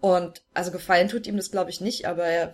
[0.00, 2.52] Und also gefallen tut ihm das, glaube ich, nicht, aber er,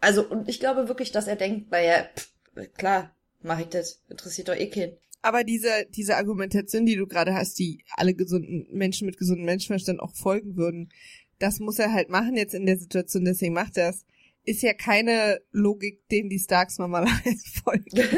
[0.00, 2.30] also, und ich glaube wirklich, dass er denkt, naja, pff,
[2.76, 4.02] klar, mach ich das.
[4.08, 4.96] Interessiert doch eh keinen.
[5.20, 10.00] Aber diese, diese Argumentation, die du gerade hast, die alle gesunden Menschen mit gesundem Menschenverstand
[10.00, 10.90] auch folgen würden,
[11.38, 14.04] das muss er halt machen jetzt in der Situation, deswegen macht er es,
[14.44, 17.84] ist ja keine Logik, denen die Starks normalerweise folgen.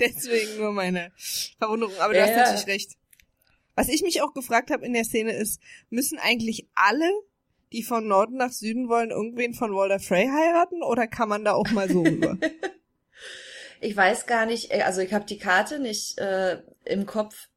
[0.00, 1.12] Deswegen nur meine
[1.58, 1.94] Verwunderung.
[1.98, 2.92] Aber du Ja, hast natürlich recht.
[3.74, 7.10] Was ich mich auch gefragt habe in der Szene ist, müssen eigentlich alle,
[7.72, 11.52] die von Norden nach Süden wollen, irgendwen von Walder Frey heiraten oder kann man da
[11.52, 12.36] auch mal so rüber?
[13.82, 17.48] Ich weiß gar nicht, äh, also ich habe die Karte nicht äh, im Kopf,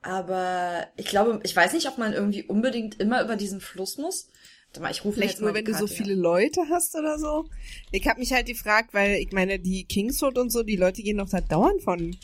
[0.00, 4.28] aber ich glaube, ich weiß nicht, ob man irgendwie unbedingt immer über diesen Fluss muss.
[4.68, 6.94] Warte mal, ich rufe Vielleicht jetzt nur, wenn die du so Karte, viele Leute hast
[6.96, 7.44] oder so.
[7.92, 11.18] Ich habe mich halt gefragt, weil ich meine, die Kingswood und so, die Leute gehen
[11.18, 12.16] doch da dauernd von,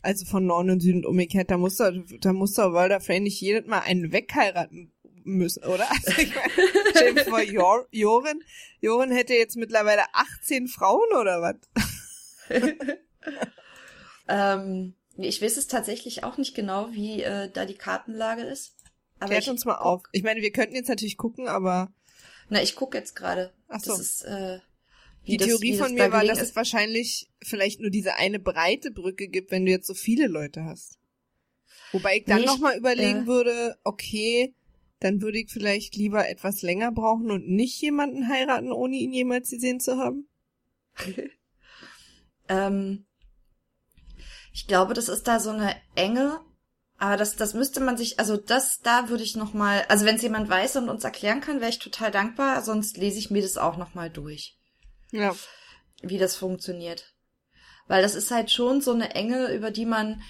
[0.00, 1.50] also von Norden und Süden umgekehrt.
[1.50, 4.90] Da muss doch, da muss doch Walder Frey nicht jedes Mal einen wegheiraten.
[5.24, 5.86] müssen, oder?
[6.94, 8.42] Also ich meine, vor, Jor Joren,
[8.80, 11.56] Joren hätte jetzt mittlerweile 18 Frauen oder was?
[14.28, 18.76] ähm, ich weiß es tatsächlich auch nicht genau, wie äh, da die Kartenlage ist.
[19.18, 20.02] Aber Klärt uns mal auf.
[20.12, 21.92] Ich meine, wir könnten jetzt natürlich gucken, aber.
[22.48, 23.52] Na, ich gucke jetzt gerade.
[23.68, 23.92] Ach so.
[23.92, 24.58] Das ist, äh,
[25.26, 26.50] die das, Theorie von mir war, dass ist.
[26.50, 30.64] es wahrscheinlich vielleicht nur diese eine breite Brücke gibt, wenn du jetzt so viele Leute
[30.64, 30.98] hast.
[31.92, 34.54] Wobei ich dann nee, nochmal überlegen äh, würde, okay,
[34.98, 39.50] dann würde ich vielleicht lieber etwas länger brauchen und nicht jemanden heiraten, ohne ihn jemals
[39.50, 40.28] gesehen zu haben.
[42.48, 43.06] ähm,
[44.52, 46.40] ich glaube, das ist da so eine enge,
[47.02, 50.14] aber das, das müsste man sich, also das, da würde ich noch mal, also wenn
[50.14, 52.62] es jemand weiß und uns erklären kann, wäre ich total dankbar.
[52.62, 54.56] Sonst lese ich mir das auch noch mal durch.
[55.10, 55.34] Ja.
[56.00, 57.12] Wie das funktioniert.
[57.88, 60.22] Weil das ist halt schon so eine Enge, über die man,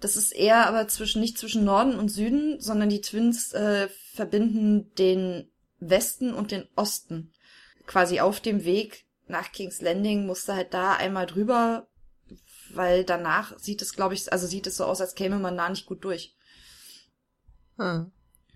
[0.00, 4.92] das ist eher aber zwischen, nicht zwischen Norden und Süden, sondern die Twins äh, verbinden
[4.96, 5.50] den
[5.80, 7.32] Westen und den Osten.
[7.86, 11.88] Quasi auf dem Weg nach King's Landing musste halt da einmal drüber,
[12.74, 15.68] weil danach sieht es, glaube ich, also sieht es so aus, als käme man da
[15.68, 16.34] nicht gut durch.
[17.76, 18.10] Hm.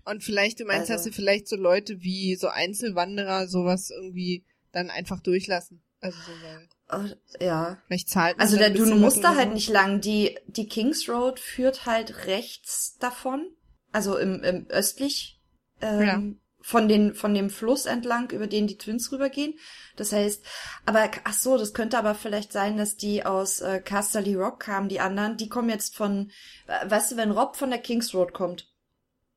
[0.05, 4.43] Und vielleicht, du meinst, also, hast du vielleicht so Leute wie so Einzelwanderer sowas irgendwie
[4.71, 5.81] dann einfach durchlassen.
[6.01, 7.15] Also so weil.
[7.39, 7.81] ja.
[7.87, 9.53] Vielleicht zahlt Also der, du musst da halt so.
[9.53, 10.01] nicht lang.
[10.01, 13.47] Die, die Kings Road führt halt rechts davon.
[13.93, 15.39] Also im, im östlich.
[15.79, 16.21] Ähm, ja.
[16.65, 19.55] Von, den, von dem Fluss entlang, über den die Twins rübergehen.
[19.97, 20.45] Das heißt,
[20.85, 24.87] aber, ach so, das könnte aber vielleicht sein, dass die aus äh, Casterly Rock kamen,
[24.87, 25.35] die anderen.
[25.35, 26.31] Die kommen jetzt von,
[26.85, 28.71] weißt du, wenn Rob von der Kings Road kommt.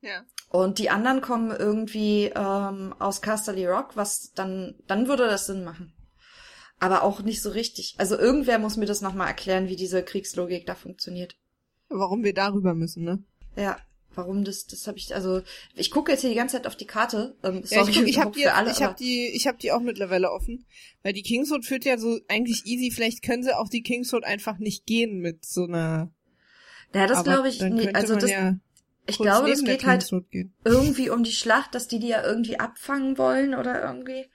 [0.03, 0.25] Ja.
[0.51, 5.65] Und die anderen kommen irgendwie ähm, aus Casterly Rock, was dann, dann würde das Sinn
[5.65, 5.93] machen.
[6.79, 7.97] Aber auch nicht so richtig.
[7.99, 11.35] Also irgendwer muss mir das nochmal erklären, wie diese Kriegslogik da funktioniert.
[11.89, 13.25] Warum wir darüber müssen, ne?
[13.57, 13.79] Ja,
[14.16, 15.42] warum das, das habe ich, also
[15.74, 17.37] ich gucke jetzt hier die ganze Zeit auf die Karte.
[17.42, 19.72] Ähm, sorry, ja, ich, guck, ich habe die, alle, ich habe die, ich habe die
[19.72, 20.64] auch mittlerweile offen,
[21.02, 22.90] weil die Kingswood führt ja so eigentlich easy.
[22.90, 26.11] Vielleicht können sie auch die Kingswood einfach nicht gehen mit so einer.
[26.94, 27.61] Ja, das glaube ich.
[27.61, 28.57] Nee, also das, ja
[29.09, 30.11] ich glaube, es geht halt
[30.64, 34.26] irgendwie um die Schlacht, dass die die ja irgendwie abfangen wollen oder irgendwie.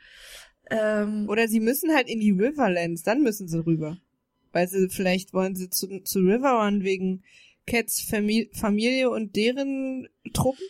[0.69, 3.97] Ähm, oder sie müssen halt in die Riverlands, dann müssen sie rüber.
[4.53, 7.23] Weil sie vielleicht wollen sie zu, zu Riverrun wegen
[7.67, 10.65] Cats Famili Familie und deren Truppen.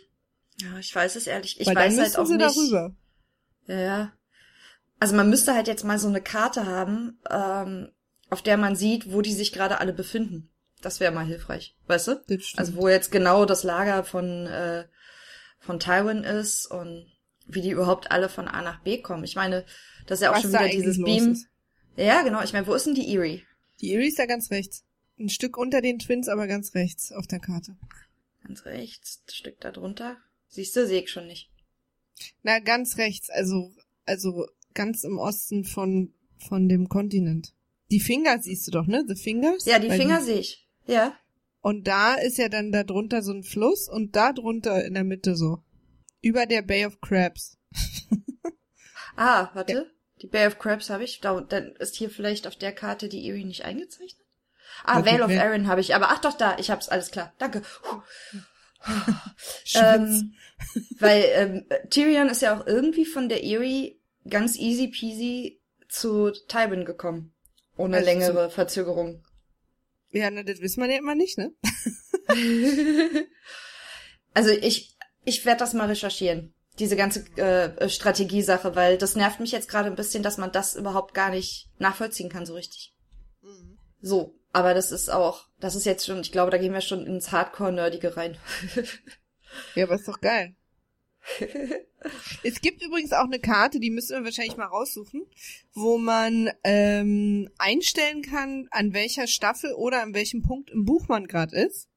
[0.58, 1.60] Ja, ich weiß es ehrlich.
[1.60, 2.56] Ich Weil weiß halt auch sie nicht.
[2.56, 2.96] Darüber.
[3.68, 4.14] Ja.
[5.00, 7.92] Also man müsste halt jetzt mal so eine Karte haben, ähm,
[8.30, 10.50] auf der man sieht, wo die sich gerade alle befinden.
[10.82, 12.24] Das wäre mal hilfreich, weißt du?
[12.58, 14.86] Also wo jetzt genau das Lager von äh,
[15.60, 17.06] von Tywin ist und
[17.46, 19.24] wie die überhaupt alle von A nach B kommen.
[19.24, 19.66] Ich meine,
[20.08, 21.34] das ist ja auch Was schon wieder dieses Beam.
[21.34, 21.48] Ist.
[21.96, 22.42] Ja, genau.
[22.42, 23.44] Ich meine, wo ist denn die Erie?
[23.80, 24.84] Die Erie ist ja ganz rechts.
[25.22, 27.78] Ein Stück unter den Twins, aber ganz rechts auf der Karte.
[28.44, 30.18] Ganz rechts, ein Stück da drunter.
[30.48, 31.52] Siehst du, sehe ich schon nicht.
[32.42, 33.72] Na, ganz rechts, also
[34.06, 37.54] also ganz im Osten von von dem Kontinent.
[37.92, 39.06] Die Finger siehst du doch, ne?
[39.08, 39.66] The Fingers?
[39.66, 40.68] Ja, die Finger sehe ich.
[40.88, 41.16] Ja.
[41.62, 45.04] Und da ist ja dann da drunter so ein Fluss und da drunter in der
[45.04, 45.64] Mitte so.
[46.22, 47.60] Über der Bay of Crabs.
[49.16, 49.74] ah, warte.
[49.74, 49.84] Ja.
[50.24, 51.20] Die Bay of Crabs habe ich.
[51.20, 54.21] Da, dann ist hier vielleicht auf der Karte die Erie nicht eingezeichnet?
[54.84, 55.96] Ah, okay, Vale of Arryn habe ich.
[55.96, 57.34] Aber ach doch, da, ich hab's, alles klar.
[57.38, 57.62] Danke.
[59.76, 60.34] ähm,
[61.00, 66.86] weil ähm, Tyrion ist ja auch irgendwie von der Erie ganz easy peasy zu Tywin
[66.86, 67.34] gekommen.
[67.78, 69.24] Ohne also längere zu, Verzögerung.
[70.12, 71.54] Ja, na, das wissen wir ja immer nicht, ne?
[74.34, 76.54] also ich, ich werde das mal recherchieren.
[76.80, 80.76] Diese ganze äh, Strategiesache, weil das nervt mich jetzt gerade ein bisschen, dass man das
[80.76, 82.94] überhaupt gar nicht nachvollziehen kann, so richtig.
[83.42, 83.78] Mhm.
[84.02, 87.06] So, aber das ist auch, das ist jetzt schon, ich glaube, da gehen wir schon
[87.06, 88.38] ins Hardcore-Nerdige rein.
[89.76, 90.56] ja, aber ist doch geil.
[92.44, 95.22] es gibt übrigens auch eine Karte, die müssen wir wahrscheinlich mal raussuchen,
[95.74, 101.28] wo man ähm, einstellen kann, an welcher Staffel oder an welchem Punkt im Buch man
[101.28, 101.88] gerade ist.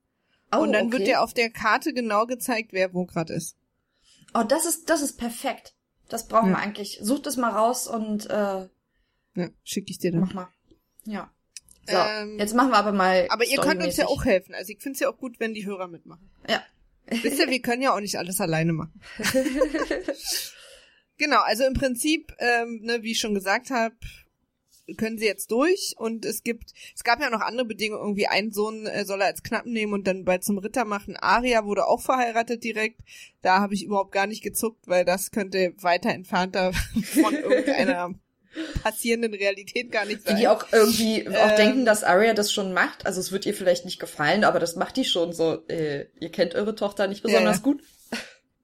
[0.53, 0.99] Oh, und dann okay.
[0.99, 3.57] wird dir auf der Karte genau gezeigt, wer wo gerade ist.
[4.35, 5.75] Oh, das ist das ist perfekt.
[6.09, 6.57] Das brauchen ja.
[6.57, 6.99] wir eigentlich.
[7.01, 8.69] Such das mal raus und äh,
[9.37, 10.21] ja, schicke ich dir dann.
[10.21, 10.49] Mach mal.
[11.05, 11.34] Ja.
[11.87, 13.27] So, ähm, jetzt machen wir aber mal.
[13.29, 14.55] Aber ihr könnt uns ja auch helfen.
[14.55, 16.31] Also ich finde es ja auch gut, wenn die Hörer mitmachen.
[16.49, 16.63] Ja,
[17.07, 19.01] Wisst ihr, wir können ja auch nicht alles alleine machen.
[21.19, 23.95] genau, also im Prinzip, ähm, ne, wie ich schon gesagt habe,
[24.97, 28.53] können sie jetzt durch und es gibt, es gab ja noch andere Bedingungen, irgendwie ein
[28.53, 31.17] Sohn äh, soll er als Knappen nehmen und dann bald zum Ritter machen.
[31.17, 33.01] Aria wurde auch verheiratet direkt.
[33.41, 36.73] Da habe ich überhaupt gar nicht gezuckt, weil das könnte weiter entfernter
[37.23, 38.15] von irgendeiner
[38.83, 40.37] passierenden Realität gar nicht sein.
[40.37, 43.07] Die auch irgendwie ähm, auch denken, dass Arya das schon macht.
[43.07, 45.67] Also es wird ihr vielleicht nicht gefallen, aber das macht die schon so.
[45.69, 47.63] Äh, ihr kennt eure Tochter nicht besonders ja.
[47.63, 47.83] gut.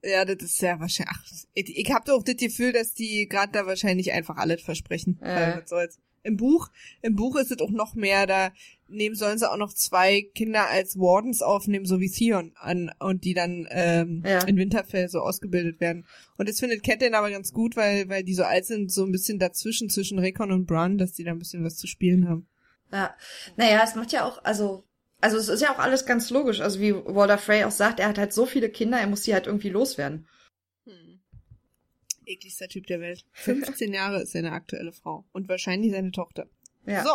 [0.03, 1.15] Ja, das ist ja wahrscheinlich.
[1.15, 1.23] Ach,
[1.53, 5.19] ich, ich habe auch das Gefühl, dass die gerade da wahrscheinlich einfach alles versprechen.
[5.21, 5.57] Äh.
[5.61, 5.99] Was soll's.
[6.23, 6.69] Im Buch,
[7.01, 8.51] im Buch ist es auch noch mehr, da
[8.87, 13.23] nehmen sollen sie auch noch zwei Kinder als Wardens aufnehmen, so wie Theon an und
[13.23, 14.43] die dann ähm, Ja.
[14.43, 16.05] in Winterfell so ausgebildet werden.
[16.37, 19.11] Und das findet Catelyn aber ganz gut, weil weil die so alt sind, so ein
[19.11, 22.47] bisschen dazwischen zwischen Recon und Bran, dass die da ein bisschen was zu spielen haben.
[22.91, 23.15] Ja.
[23.55, 24.83] Naja, es macht ja auch, also,
[25.21, 26.59] also es ist ja auch alles ganz logisch.
[26.59, 29.33] Also wie Walter Frey auch sagt, er hat halt so viele Kinder, er muss die
[29.33, 30.27] halt irgendwie loswerden.
[32.25, 33.25] Ekligster Typ der Welt.
[33.33, 36.47] 15 Jahre ist seine aktuelle Frau und wahrscheinlich seine Tochter.
[36.85, 37.03] Ja.
[37.03, 37.11] So.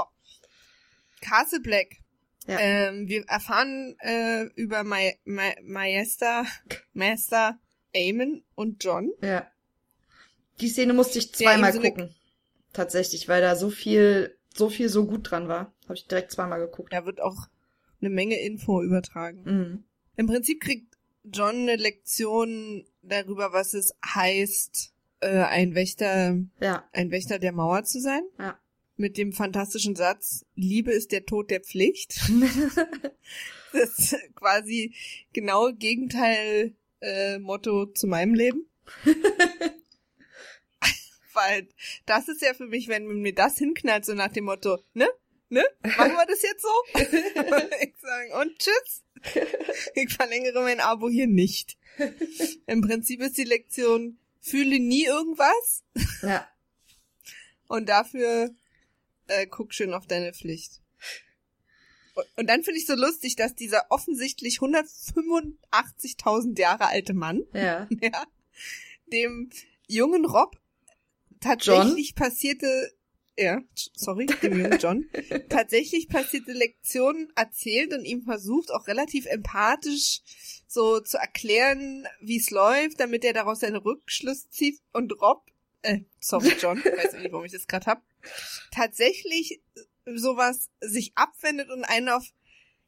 [1.20, 1.96] Castle Black.
[2.46, 2.58] Ja.
[2.60, 6.46] Ähm, wir erfahren äh, über Ma Ma Maester,
[6.92, 7.58] Maester
[7.92, 9.10] Eamon und John.
[9.20, 9.50] Ja.
[10.60, 12.14] Die Szene musste ich zweimal so eine- gucken.
[12.72, 15.74] Tatsächlich, weil da so viel, so viel so gut dran war.
[15.84, 16.92] Habe ich direkt zweimal geguckt.
[16.92, 17.48] Da wird auch
[18.00, 19.42] eine Menge Info übertragen.
[19.44, 19.84] Mhm.
[20.16, 27.10] Im Prinzip kriegt John eine Lektion darüber, was es heißt, äh, ein Wächter, Ja, ein
[27.10, 28.22] Wächter der Mauer zu sein.
[28.38, 28.58] ja.
[28.98, 32.18] Mit dem fantastischen Satz, Liebe ist der Tod der Pflicht.
[33.72, 34.94] Das ist quasi
[35.34, 38.64] genau Gegenteil äh, Motto zu meinem Leben.
[41.34, 41.68] Weil
[42.06, 45.06] das ist ja für mich, wenn man mir das hinknallt, so nach dem Motto, ne?
[45.48, 45.62] Ne?
[45.82, 46.68] Machen wir das jetzt so?
[47.82, 49.04] ich sagen, und tschüss.
[49.94, 51.76] Ich verlängere mein Abo hier nicht.
[52.66, 55.82] Im Prinzip ist die Lektion, fühle nie irgendwas
[56.22, 56.48] ja.
[57.66, 58.54] und dafür
[59.26, 60.80] äh, guck schön auf deine Pflicht.
[62.14, 67.88] Und, und dann finde ich so lustig, dass dieser offensichtlich 185.000 Jahre alte Mann, Ja.
[68.00, 68.24] ja,
[69.12, 69.50] dem
[69.88, 70.56] jungen Rob
[71.40, 72.92] tatsächlich passierte,
[73.36, 73.60] ja,
[73.94, 75.10] sorry, dem jungen John,
[75.48, 80.22] tatsächlich passierte Lektionen erzählt und ihm versucht, auch relativ empathisch
[80.66, 85.44] so zu erklären, wie es läuft, damit er daraus seine Rückschlüsse zieht und Rob,
[85.82, 88.02] äh, sorry John, weiß nicht, warum ich das gerade hab,
[88.70, 89.60] tatsächlich
[90.14, 92.24] sowas sich abwendet und einen auf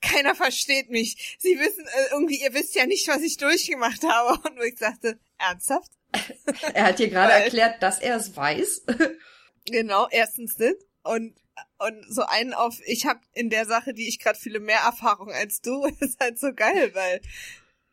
[0.01, 1.37] keiner versteht mich.
[1.41, 4.49] Sie wissen äh, irgendwie, ihr wisst ja nicht, was ich durchgemacht habe.
[4.49, 5.91] Und wo ich sagte, ernsthaft?
[6.73, 8.83] Er hat dir gerade erklärt, dass er es weiß.
[9.73, 10.75] Genau, erstens das.
[11.03, 11.35] Und,
[11.79, 15.31] und so einen auf, ich habe in der Sache, die ich gerade fühle, mehr Erfahrung
[15.31, 17.21] als du, ist halt so geil, weil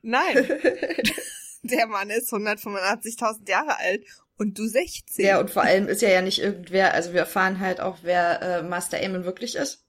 [0.02, 0.36] nein,
[1.64, 4.06] der Mann ist 185.000 Jahre alt
[4.38, 5.26] und du 16.
[5.26, 8.42] Ja, und vor allem ist er ja nicht irgendwer, also wir erfahren halt auch, wer
[8.42, 9.86] äh, Master Aemon wirklich ist.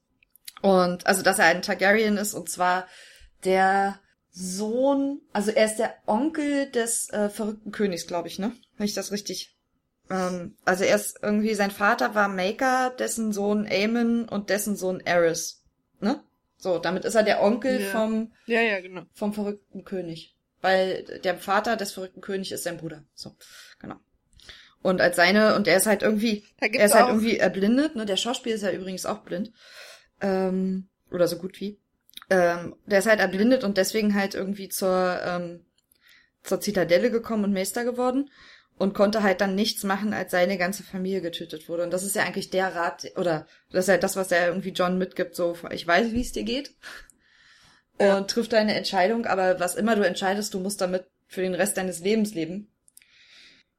[0.63, 2.87] Und also, dass er ein Targaryen ist, und zwar
[3.45, 8.53] der Sohn, also er ist der Onkel des äh, verrückten Königs, glaube ich, ne?
[8.77, 9.56] Wenn ich das richtig.
[10.11, 15.03] Ähm, also er ist irgendwie, sein Vater war Maker, dessen Sohn Aemon und dessen Sohn
[15.05, 15.63] Aerys.
[16.01, 16.23] Ne?
[16.57, 17.89] So, damit ist er der Onkel Ja.
[17.89, 19.03] vom, ja, ja, genau.
[19.15, 20.35] vom verrückten König.
[20.63, 23.05] Weil der Vater des verrückten Königs ist sein Bruder.
[23.15, 23.37] So,
[23.79, 23.97] genau.
[24.83, 28.07] Und als seine, und er ist halt irgendwie, er ist halt irgendwie erblindet, ne?
[28.07, 29.53] Der Schauspieler ist ja übrigens auch blind.
[30.21, 31.79] Ähm, oder so gut wie.
[32.31, 35.65] Ähm, der ist halt erblindet und deswegen halt irgendwie zur, ähm,
[36.43, 38.31] zur Zitadelle gekommen und Meister geworden
[38.79, 41.83] und konnte halt dann nichts machen, als seine ganze Familie getötet wurde.
[41.83, 44.71] Und das ist ja eigentlich der Rat, oder das ist halt das, was er irgendwie
[44.71, 46.75] John mitgibt, so, ich weiß, wie es dir geht.
[47.99, 48.19] Ja.
[48.19, 51.79] Und triff deine Entscheidung, aber was immer du entscheidest, du musst damit für den Rest
[51.79, 52.71] deines Lebens leben.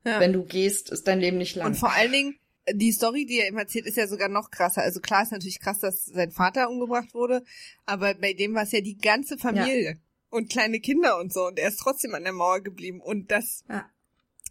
[0.04, 0.20] Ja.
[0.20, 1.68] Wenn du gehst, ist dein Leben nicht lang.
[1.68, 2.40] Und vor allen Dingen,
[2.74, 4.82] die Story, die er ihm erzählt, ist ja sogar noch krasser.
[4.82, 7.44] Also klar ist natürlich krass, dass sein Vater umgebracht wurde,
[7.86, 11.60] aber bei dem war es ja die ganze Familie und kleine Kinder und so und
[11.60, 13.90] er ist trotzdem an der Mauer geblieben und das, Ja.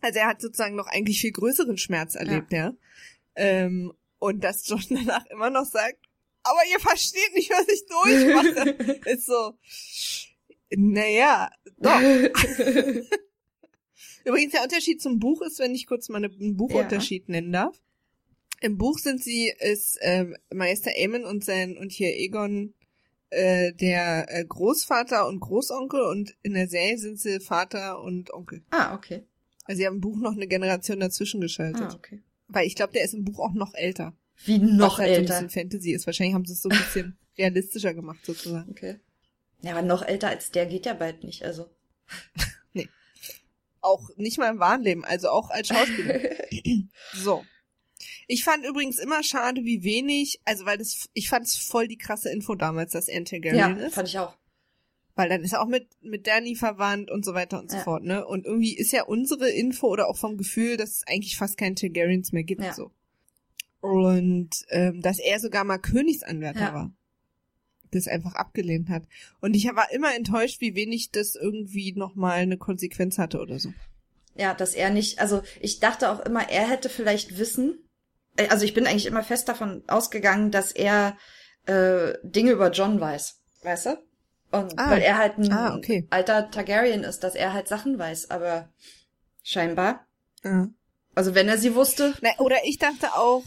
[0.03, 2.73] Also er hat sozusagen noch eigentlich viel größeren Schmerz erlebt, ja.
[3.35, 5.99] Ähm, und dass John danach immer noch sagt,
[6.43, 9.59] aber ihr versteht nicht, was ich durchmache, ist so,
[10.71, 12.01] naja, doch.
[14.25, 17.81] Übrigens, der Unterschied zum Buch ist, wenn ich kurz mal eine- einen Buchunterschied nennen darf.
[18.61, 22.75] Im Buch sind sie, ist ähm, Meister Aemon und sein und hier Egon
[23.31, 28.63] äh, der äh, Großvater und Großonkel und in der Serie sind sie Vater und Onkel.
[28.71, 29.25] ah, okay.
[29.67, 31.83] Also sie haben im Buch noch eine Generation dazwischen geschaltet.
[31.83, 32.23] Ah, okay.
[32.49, 34.15] Weil ich glaube, der ist im Buch auch noch älter.
[34.45, 35.35] Wie noch was halt so ein älter.
[35.43, 36.07] bisschen Fantasy ist.
[36.07, 38.71] Wahrscheinlich haben sie es so ein bisschen realistischer gemacht sozusagen.
[38.71, 39.01] Okay.
[39.63, 41.69] Ja, aber noch älter als der geht ja bald nicht, also.
[43.81, 46.19] Auch nicht mal im wahren Leben, also auch als Schauspieler.
[47.15, 47.45] So.
[48.27, 51.97] Ich fand übrigens immer schade, wie wenig, also weil das, ich fand es voll die
[51.97, 53.95] krasse Info damals, dass ein Targaryen ja, ist.
[53.95, 54.37] fand ich auch.
[55.17, 57.83] Weil dann ist er auch mit, mit Danny verwandt und so weiter und so Ja.
[57.83, 58.25] fort, ne?
[58.27, 61.75] Und irgendwie ist ja unsere Info oder auch vom Gefühl, dass es eigentlich fast keine
[61.75, 62.73] Targaryens mehr gibt, Ja.
[62.75, 62.93] so.
[63.81, 66.75] Und ähm, dass er sogar mal Königsanwärter Ja.
[66.75, 66.93] war.
[67.93, 69.05] das einfach abgelehnt hat.
[69.41, 73.73] Und ich war immer enttäuscht, wie wenig das irgendwie nochmal eine Konsequenz hatte oder so.
[74.35, 77.79] Ja, dass er nicht, also ich dachte auch immer, er hätte vielleicht Wissen.
[78.37, 81.17] Äh, also ich bin eigentlich immer fest davon ausgegangen, dass er
[81.67, 83.41] äh, Dinge über John weiß.
[83.63, 83.99] Weißt du?
[84.51, 86.07] Und ah, weil er halt ein ah, okay.
[86.11, 88.69] alter Targaryen ist, dass er halt Sachen weiß, aber
[89.43, 90.07] scheinbar.
[90.45, 90.69] Ja.
[91.15, 92.15] Also wenn er sie wusste.
[92.21, 93.43] Na, oder ich dachte auch,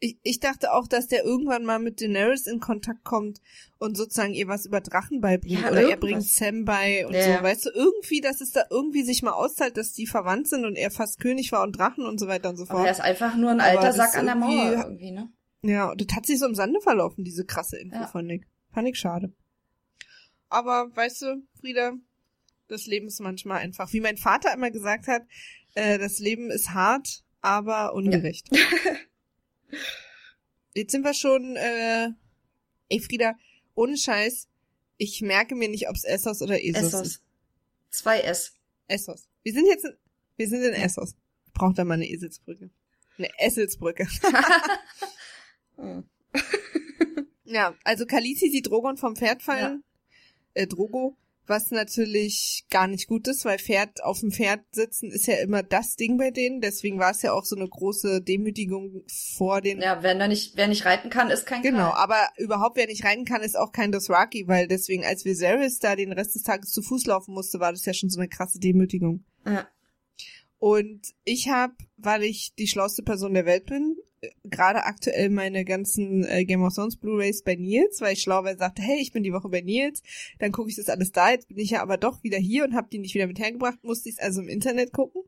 [0.00, 3.40] ich, ich dachte auch, dass der irgendwann mal mit Daenerys in Kontakt kommt
[3.78, 5.60] und sozusagen ihr was über Drachen beibringt.
[5.60, 5.90] Ja, oder irgendwas.
[5.90, 7.38] er bringt Sam bei und ja.
[7.38, 7.42] so.
[7.42, 10.76] Weißt du, irgendwie, dass es da irgendwie sich mal auszahlt, dass die verwandt sind und
[10.76, 12.78] er fast König war und Drachen und so weiter und so fort.
[12.78, 15.28] Aber er ist einfach nur ein alter Sack an der Mauer irgendwie, ne?
[15.62, 18.06] Ja, und das hat sich so im Sande verlaufen, diese krasse Info ja.
[18.06, 18.46] von Nick.
[18.72, 19.32] Fand ich schade.
[20.48, 21.92] Aber weißt du, Frieda,
[22.68, 25.22] das Leben ist manchmal einfach, wie mein Vater immer gesagt hat,
[25.74, 28.48] äh, das Leben ist hart, aber ungerecht.
[28.50, 28.60] Ja.
[30.74, 32.10] Jetzt sind wir schon, äh,
[32.88, 33.34] ey Frieda,
[33.74, 34.48] ohne Scheiß,
[34.96, 37.06] ich merke mir nicht, ob es Essos oder Esos Essos.
[37.06, 37.22] ist.
[37.90, 38.54] Zwei S.
[38.86, 39.28] Essos.
[39.42, 39.96] Wir sind jetzt, in,
[40.36, 41.14] wir sind in Essos.
[41.54, 42.70] Braucht da mal eine Eselsbrücke.
[43.16, 44.06] Eine Esselsbrücke.
[47.44, 49.82] ja, also Kalisi sieht Drogon vom Pferd fallen.
[49.82, 49.87] Ja.
[50.54, 51.16] Äh, Drogo
[51.48, 55.62] was natürlich gar nicht gut ist, weil Pferd auf dem Pferd sitzen ist ja immer
[55.62, 56.60] das Ding bei denen.
[56.60, 59.04] Deswegen war es ja auch so eine große Demütigung
[59.36, 59.80] vor den.
[59.80, 62.02] Ja, wenn er nicht, wer nicht reiten kann, ist kein Genau, Karl.
[62.02, 65.96] aber überhaupt wer nicht reiten kann, ist auch kein Dothraki, weil deswegen, als Viserys da
[65.96, 68.58] den Rest des Tages zu Fuß laufen musste, war das ja schon so eine krasse
[68.58, 69.24] Demütigung.
[69.46, 69.66] Ja.
[70.58, 73.96] Und ich habe, weil ich die schlauste Person der Welt bin,
[74.44, 78.82] gerade aktuell meine ganzen äh, Game of Thrones Blu-rays bei Nils, weil ich schlauerweise sagte,
[78.82, 80.02] hey, ich bin die Woche bei Nils,
[80.38, 82.74] dann gucke ich das alles da, jetzt bin ich ja aber doch wieder hier und
[82.74, 85.22] habe die nicht wieder mit hergebracht, musste ich es also im Internet gucken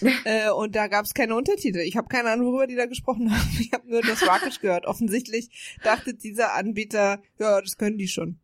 [0.24, 1.78] äh, und da gab es keine Untertitel.
[1.78, 3.58] Ich habe keine Ahnung, worüber die da gesprochen haben.
[3.60, 4.86] Ich habe nur das Rakisch gehört.
[4.86, 8.38] Offensichtlich dachte dieser Anbieter, ja, das können die schon.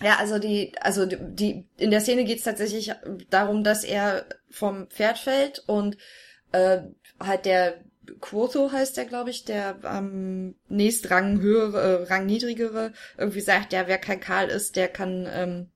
[0.00, 2.92] Ja, also die, also die, in der Szene geht es tatsächlich
[3.30, 5.96] darum, dass er vom Pferd fällt und
[6.52, 6.82] äh,
[7.20, 7.84] halt der
[8.20, 13.72] Quoto heißt der, glaube ich, der am nächst Rang höhere, äh, Rang niedrigere, irgendwie sagt,
[13.72, 15.70] ja, wer kein Karl ist, der kann, ähm,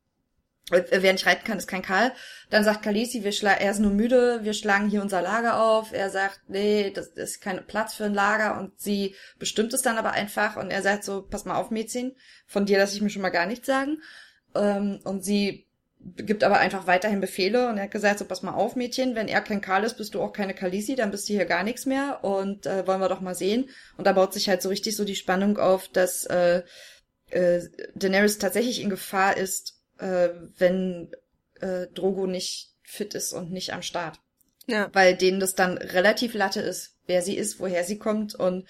[0.70, 2.12] äh, wer nicht reiten kann, ist kein Karl.
[2.51, 5.93] Dann sagt Kalisi, wir er ist nur müde, wir schlagen hier unser Lager auf.
[5.93, 9.83] Er sagt, nee, das, das ist kein Platz für ein Lager und sie bestimmt es
[9.83, 12.16] dann aber einfach und er sagt so, pass mal auf, Mädchen,
[12.47, 14.03] von dir lasse ich mir schon mal gar nichts sagen.
[14.55, 15.66] Ähm, und sie
[16.17, 19.29] gibt aber einfach weiterhin Befehle und er hat gesagt, so pass mal auf, Mädchen, wenn
[19.29, 21.87] er kein Karl ist, bist du auch keine Kalisi, dann bist du hier gar nichts
[21.87, 23.71] mehr und äh, wollen wir doch mal sehen.
[23.97, 26.63] Und da baut sich halt so richtig so die Spannung auf, dass äh,
[27.31, 27.63] äh,
[27.95, 31.13] Daenerys tatsächlich in Gefahr ist, äh, wenn
[31.61, 34.19] äh, Drogo nicht fit ist und nicht am Start.
[34.67, 34.91] Ja.
[34.93, 38.69] Weil denen das dann relativ latte ist, wer sie ist, woher sie kommt und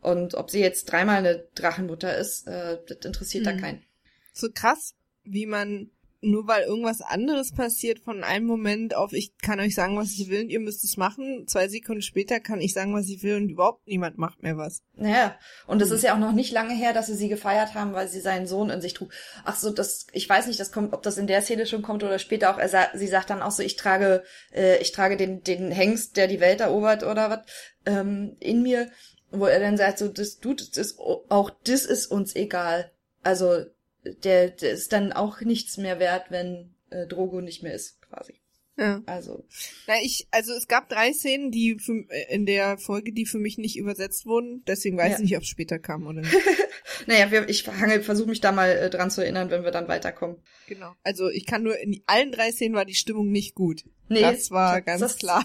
[0.00, 3.48] und ob sie jetzt dreimal eine Drachenmutter ist, äh, das interessiert mhm.
[3.48, 3.84] da keinen.
[4.32, 9.60] So krass, wie man nur weil irgendwas anderes passiert von einem Moment auf, ich kann
[9.60, 12.74] euch sagen, was ich will und ihr müsst es machen, zwei Sekunden später kann ich
[12.74, 14.82] sagen, was ich will und überhaupt niemand macht mehr was.
[14.94, 17.92] Naja, und es ist ja auch noch nicht lange her, dass sie sie gefeiert haben,
[17.92, 19.12] weil sie seinen Sohn in sich trug.
[19.44, 22.02] Ach so, das, ich weiß nicht, das kommt, ob das in der Szene schon kommt
[22.02, 22.58] oder später auch.
[22.58, 26.26] Er sie sagt dann auch so, ich trage, äh, ich trage den, den Hengst, der
[26.26, 27.40] die Welt erobert oder was,
[27.86, 28.90] ähm, in mir,
[29.30, 32.90] wo er dann sagt so, das, du, das ist, auch das ist uns egal.
[33.22, 33.64] Also,
[34.04, 38.40] der, der ist dann auch nichts mehr wert, wenn äh, Drogo nicht mehr ist, quasi.
[38.78, 39.02] Ja.
[39.06, 39.44] Also.
[39.88, 43.38] Na, ich, also es gab drei Szenen, die für, äh, in der Folge, die für
[43.38, 44.62] mich nicht übersetzt wurden.
[44.66, 45.16] Deswegen weiß ja.
[45.16, 46.32] ich nicht, ob es später kam oder nicht.
[47.06, 50.36] naja, wir, ich versuche mich da mal äh, dran zu erinnern, wenn wir dann weiterkommen.
[50.68, 50.94] Genau.
[51.02, 53.84] Also ich kann nur in allen drei Szenen war die Stimmung nicht gut.
[54.08, 55.44] Nee, das war ganz das klar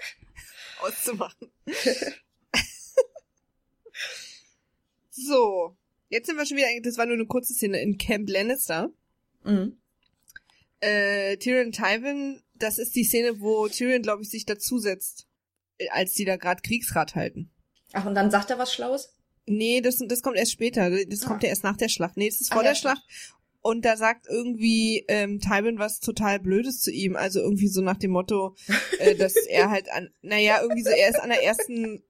[0.80, 1.50] auszumachen.
[5.10, 5.76] so,
[6.14, 8.92] Jetzt sind wir schon wieder, das war nur eine kurze Szene in Camp Lannister.
[9.42, 9.78] Mhm.
[10.78, 15.26] Äh, Tyrion Tywin, das ist die Szene, wo Tyrion, glaube ich, sich dazusetzt,
[15.78, 17.50] äh, als die da gerade Kriegsrat halten.
[17.94, 19.16] Ach, und dann sagt er was Schlaues?
[19.46, 20.88] Nee, das, das kommt erst später.
[21.04, 21.26] Das ah.
[21.26, 22.16] kommt ja erst nach der Schlacht.
[22.16, 23.02] Nee, das ist vor Ach, der ja, Schlacht.
[23.60, 27.16] Und da sagt irgendwie ähm, Tywin was total Blödes zu ihm.
[27.16, 28.54] Also irgendwie so nach dem Motto,
[29.00, 32.04] äh, dass er halt an, naja, irgendwie so, er ist an der ersten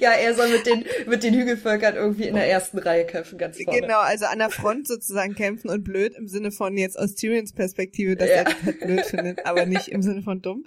[0.00, 3.60] ja, er soll mit den, mit den Hügelvölkern irgendwie in der ersten Reihe kämpfen, ganz
[3.62, 3.80] vorne.
[3.80, 7.52] Genau, also an der Front sozusagen kämpfen und blöd im Sinne von jetzt aus Tyrions
[7.52, 8.36] Perspektive, dass ja.
[8.36, 10.64] er das halt blöd findet, aber nicht im Sinne von dumm.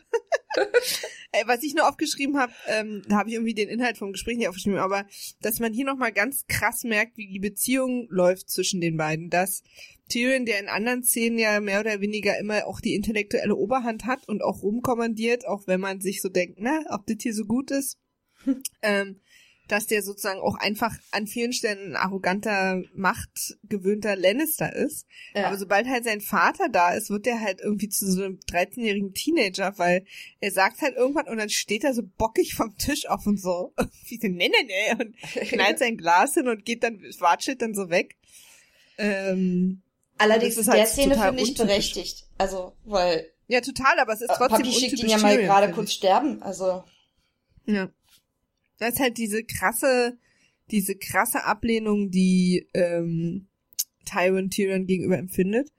[1.47, 4.47] Was ich nur aufgeschrieben habe, ähm, da habe ich irgendwie den Inhalt vom Gespräch nicht
[4.47, 5.07] aufgeschrieben, aber
[5.41, 9.31] dass man hier nochmal ganz krass merkt, wie die Beziehung läuft zwischen den beiden.
[9.31, 9.63] Dass
[10.09, 14.27] Tyrion, der in anderen Szenen ja mehr oder weniger immer auch die intellektuelle Oberhand hat
[14.27, 17.71] und auch rumkommandiert, auch wenn man sich so denkt, na, ob das hier so gut
[17.71, 17.97] ist,
[18.81, 19.19] ähm,
[19.67, 25.07] dass der sozusagen auch einfach an vielen Stellen ein arroganter, machtgewöhnter Lannister ist.
[25.33, 25.47] Ja.
[25.47, 29.13] Aber sobald halt sein Vater da ist, wird er halt irgendwie zu so einem 13-jährigen
[29.13, 30.05] Teenager, weil
[30.41, 33.73] er sagt halt irgendwann und dann steht er so bockig vom Tisch auf und so.
[34.07, 35.17] Wie so, ne, ne, ne, und
[35.49, 38.17] knallt sein Glas hin und geht dann, watschelt dann so weg.
[38.97, 39.81] Ähm,
[40.17, 42.25] Allerdings ist halt der Szene finde ich berechtigt.
[42.37, 43.31] Also, weil.
[43.47, 46.83] Ja, total, aber es ist trotzdem Papi schickt ihn ja mal gerade kurz sterben, also.
[47.65, 47.89] Ja.
[48.84, 50.17] Das ist halt diese krasse,
[50.71, 53.47] diese krasse Ablehnung, die ähm,
[54.05, 55.71] Tywin Tyrion gegenüber empfindet.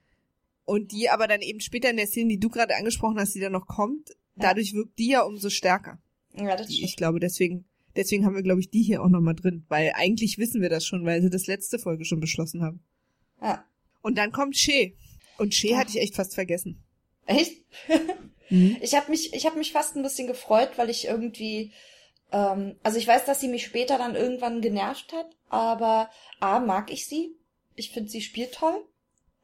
[0.65, 3.41] Und die aber dann eben später in der Szene, die du gerade angesprochen hast, die
[3.41, 4.15] dann noch kommt, ja.
[4.37, 5.99] dadurch wirkt die ja umso stärker.
[6.35, 6.89] Ja, das stimmt.
[6.89, 9.65] Ich glaube, deswegen, deswegen haben wir, glaube ich, die hier auch nochmal drin.
[9.69, 12.83] Weil eigentlich wissen wir das schon, weil sie das letzte Folge schon beschlossen haben.
[13.43, 13.65] Ja.
[14.01, 14.93] Und dann kommt Shea.
[15.37, 16.83] Und Shea hatte ich echt fast vergessen.
[17.27, 17.63] Echt?
[18.51, 18.77] mhm.
[18.81, 21.73] Ich habe mich, ich habe mich fast ein bisschen gefreut, weil ich irgendwie
[22.35, 26.11] ähm, also ich weiß, dass sie mich später dann irgendwann genervt hat, aber
[26.41, 27.37] A, mag ich sie.
[27.77, 28.85] Ich finde, sie spielt toll.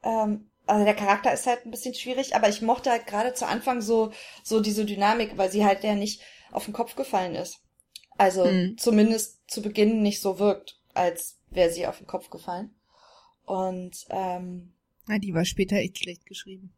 [0.03, 3.47] Ähm, also der Charakter ist halt ein bisschen schwierig, aber ich mochte halt gerade zu
[3.47, 4.11] Anfang so,
[4.43, 6.21] so diese Dynamik, weil sie halt ja nicht
[6.51, 7.61] auf den Kopf gefallen ist.
[8.17, 8.77] Also mhm.
[8.77, 12.75] zumindest zu Beginn nicht so wirkt, als wäre sie auf den Kopf gefallen.
[13.45, 14.73] Und ähm,
[15.07, 16.73] ja, die war später echt schlecht geschrieben.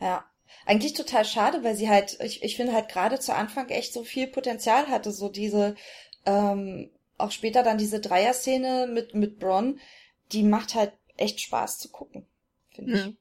[0.00, 0.24] Ja,
[0.66, 4.04] eigentlich total schade, weil sie halt, ich, ich finde halt gerade zu Anfang echt so
[4.04, 5.74] viel Potenzial hatte, so diese,
[6.26, 9.80] ähm, auch später dann diese Dreier-Szene mit, mit Bron,
[10.32, 12.26] die macht halt echt Spaß zu gucken,
[12.74, 13.16] finde ich.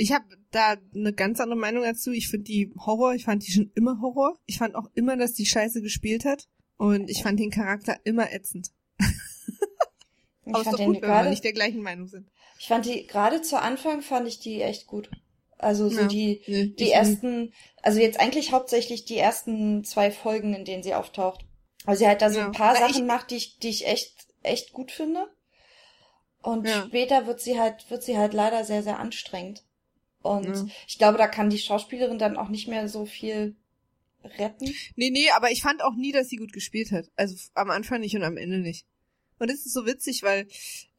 [0.00, 2.12] Ich habe da eine ganz andere Meinung dazu.
[2.12, 4.38] Ich finde die Horror, ich fand die schon immer Horror.
[4.46, 6.46] Ich fand auch immer, dass die Scheiße gespielt hat.
[6.76, 8.70] Und ich fand den Charakter immer ätzend.
[10.48, 12.30] Ich Aber fand ist doch gut, wenn wir nicht der gleichen Meinung sind.
[12.58, 15.10] Ich fand die, gerade zu Anfang fand ich die echt gut.
[15.58, 17.52] Also so ja, die, nee, die ersten,
[17.82, 21.44] also jetzt eigentlich hauptsächlich die ersten zwei Folgen, in denen sie auftaucht.
[21.84, 22.46] Also sie halt da so ja.
[22.46, 25.26] ein paar Sachen ich, macht, die ich, die ich echt, echt gut finde.
[26.42, 26.84] Und ja.
[26.86, 29.64] später wird sie halt, wird sie halt leider sehr, sehr anstrengend.
[30.22, 33.56] Und ich glaube, da kann die Schauspielerin dann auch nicht mehr so viel
[34.38, 34.74] retten.
[34.96, 37.06] Nee, nee, aber ich fand auch nie, dass sie gut gespielt hat.
[37.16, 38.86] Also am Anfang nicht und am Ende nicht.
[39.38, 40.46] Und es ist so witzig, weil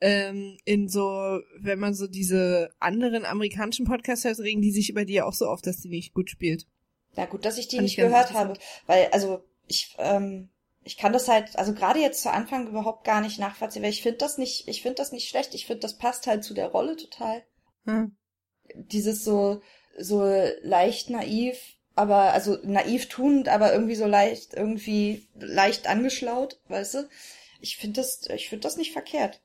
[0.02, 5.06] ähm, in so, wenn man so diese anderen amerikanischen Podcasts hört, regen die sich über
[5.06, 6.66] die ja auch so auf, dass die nicht gut spielt.
[7.16, 8.54] Ja, gut, dass ich die Fand nicht ich gehört habe.
[8.86, 10.50] Weil, also, ich, ähm,
[10.84, 14.02] ich kann das halt, also gerade jetzt zu Anfang überhaupt gar nicht nachvollziehen, weil ich
[14.02, 15.54] finde das nicht, ich finde das nicht schlecht.
[15.54, 17.44] Ich finde, das passt halt zu der Rolle total.
[17.86, 18.16] Hm.
[18.74, 19.62] Dieses so,
[19.98, 20.24] so
[20.62, 21.58] leicht naiv,
[21.96, 27.10] aber, also naiv tunend, aber irgendwie so leicht, irgendwie leicht angeschlaut, weißt du?
[27.62, 29.42] Ich finde das, ich finde das nicht verkehrt.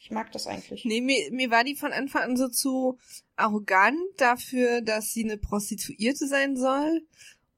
[0.00, 0.84] Ich mag das eigentlich.
[0.84, 2.98] Nee, mir, mir war die von Anfang an so zu
[3.36, 7.02] arrogant dafür, dass sie eine Prostituierte sein soll.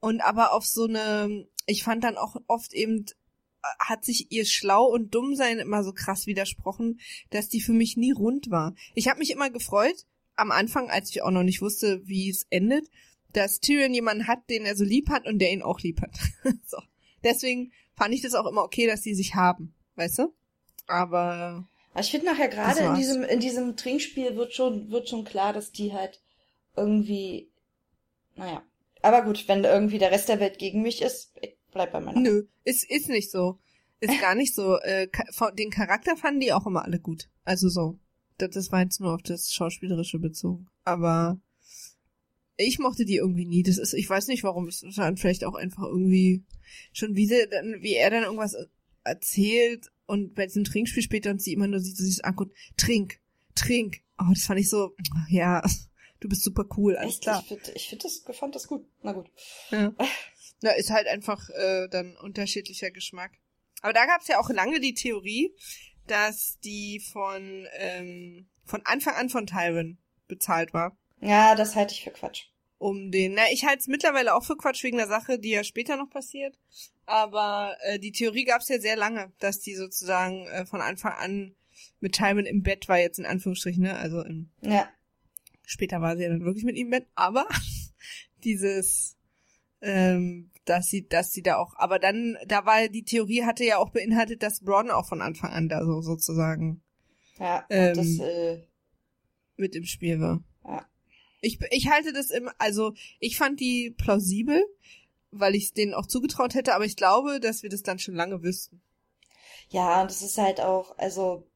[0.00, 3.04] Und aber auf so eine, ich fand dann auch oft eben,
[3.78, 6.98] hat sich ihr Schlau und Dummsein immer so krass widersprochen,
[7.28, 8.74] dass die für mich nie rund war.
[8.94, 12.46] Ich habe mich immer gefreut, am Anfang, als ich auch noch nicht wusste, wie es
[12.48, 12.88] endet,
[13.34, 16.18] dass Tyrion jemanden hat, den er so lieb hat und der ihn auch lieb hat.
[16.66, 16.78] so.
[17.22, 20.34] Deswegen fand ich das auch immer okay, dass die sich haben weißt du?
[20.86, 21.66] Aber.
[21.99, 25.72] Ich finde nachher gerade in diesem, in diesem Trinkspiel wird schon, wird schon klar, dass
[25.72, 26.20] die halt
[26.76, 27.51] irgendwie,
[28.36, 28.62] naja.
[29.03, 32.20] Aber gut, wenn irgendwie der Rest der Welt gegen mich ist, ich bleib bei meiner.
[32.20, 33.59] Nö, ist, ist nicht so.
[34.01, 34.76] Ist gar nicht so.
[34.78, 35.09] Äh,
[35.59, 37.28] den Charakter fanden die auch immer alle gut.
[37.45, 37.99] Also so.
[38.38, 40.68] Das, das war jetzt nur auf das Schauspielerische bezogen.
[40.84, 41.38] Aber
[42.57, 43.62] ich mochte die irgendwie nie.
[43.62, 44.68] Das ist, ich weiß nicht warum.
[44.68, 46.45] Es ist dann vielleicht auch einfach irgendwie
[46.93, 48.57] schon wie, sie, dann, wie er dann irgendwas
[49.05, 53.20] erzählt und bei diesem Trinkspiel später und sie immer nur sieht, so sich anguckt, trink,
[53.55, 54.03] trink.
[54.18, 54.94] Oh, das fand ich so,
[55.28, 55.62] ja,
[56.20, 57.22] du bist super cool, alles Echt?
[57.22, 57.40] klar.
[57.42, 58.86] Ich, find, ich find das, fand das gut.
[59.03, 59.30] Na gut.
[59.70, 59.92] Ja.
[60.62, 63.32] Na, ist halt einfach äh, dann unterschiedlicher Geschmack.
[63.80, 65.55] Aber da gab es ja auch lange die Theorie,
[66.07, 69.98] dass die von ähm, von Anfang an von Tywin
[70.28, 70.98] bezahlt war.
[71.22, 73.34] Ja, das halte ich für Quatsch um den.
[73.34, 76.09] Na, ich halte es mittlerweile auch für Quatsch wegen der Sache, die ja später noch
[76.09, 76.59] passiert.
[77.11, 81.12] Aber äh, die Theorie gab es ja sehr lange, dass die sozusagen äh, von Anfang
[81.12, 81.56] an
[81.98, 83.96] mit Timon im Bett war jetzt in Anführungsstrichen, ne?
[83.96, 84.88] Also im, ja.
[85.66, 87.48] später war sie ja dann wirklich mit ihm im Bett, aber
[88.44, 89.16] dieses
[89.82, 93.78] ähm, dass sie, dass sie da auch, aber dann, da war die Theorie hatte ja
[93.78, 96.82] auch beinhaltet, dass Bron auch von Anfang an da so sozusagen
[97.38, 98.62] ja, ähm, das, äh,
[99.56, 100.44] mit im Spiel war.
[100.64, 100.86] Ja.
[101.40, 104.62] Ich, ich halte das im, also ich fand die plausibel,
[105.31, 108.14] weil ich es denen auch zugetraut hätte, aber ich glaube, dass wir das dann schon
[108.14, 108.83] lange wüssten.
[109.68, 111.47] Ja, und das ist halt auch, also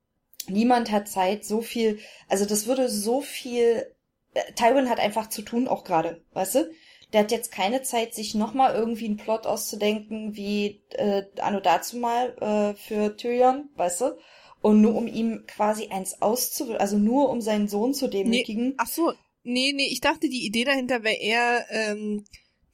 [0.49, 1.99] niemand hat Zeit, so viel,
[2.29, 3.93] also das würde so viel,
[4.35, 6.70] äh, Tywin hat einfach zu tun auch gerade, weißt du?
[7.14, 11.97] der hat jetzt keine Zeit, sich nochmal irgendwie einen Plot auszudenken, wie äh, Anno dazu
[11.97, 14.18] mal äh, für Tyrion, weißt du?
[14.61, 18.68] Und nur um ihm quasi eins auszuwählen, also nur um seinen Sohn zu demütigen.
[18.68, 19.12] Nee, ach so,
[19.45, 22.25] nee, nee, ich dachte, die Idee dahinter wäre eher, ähm,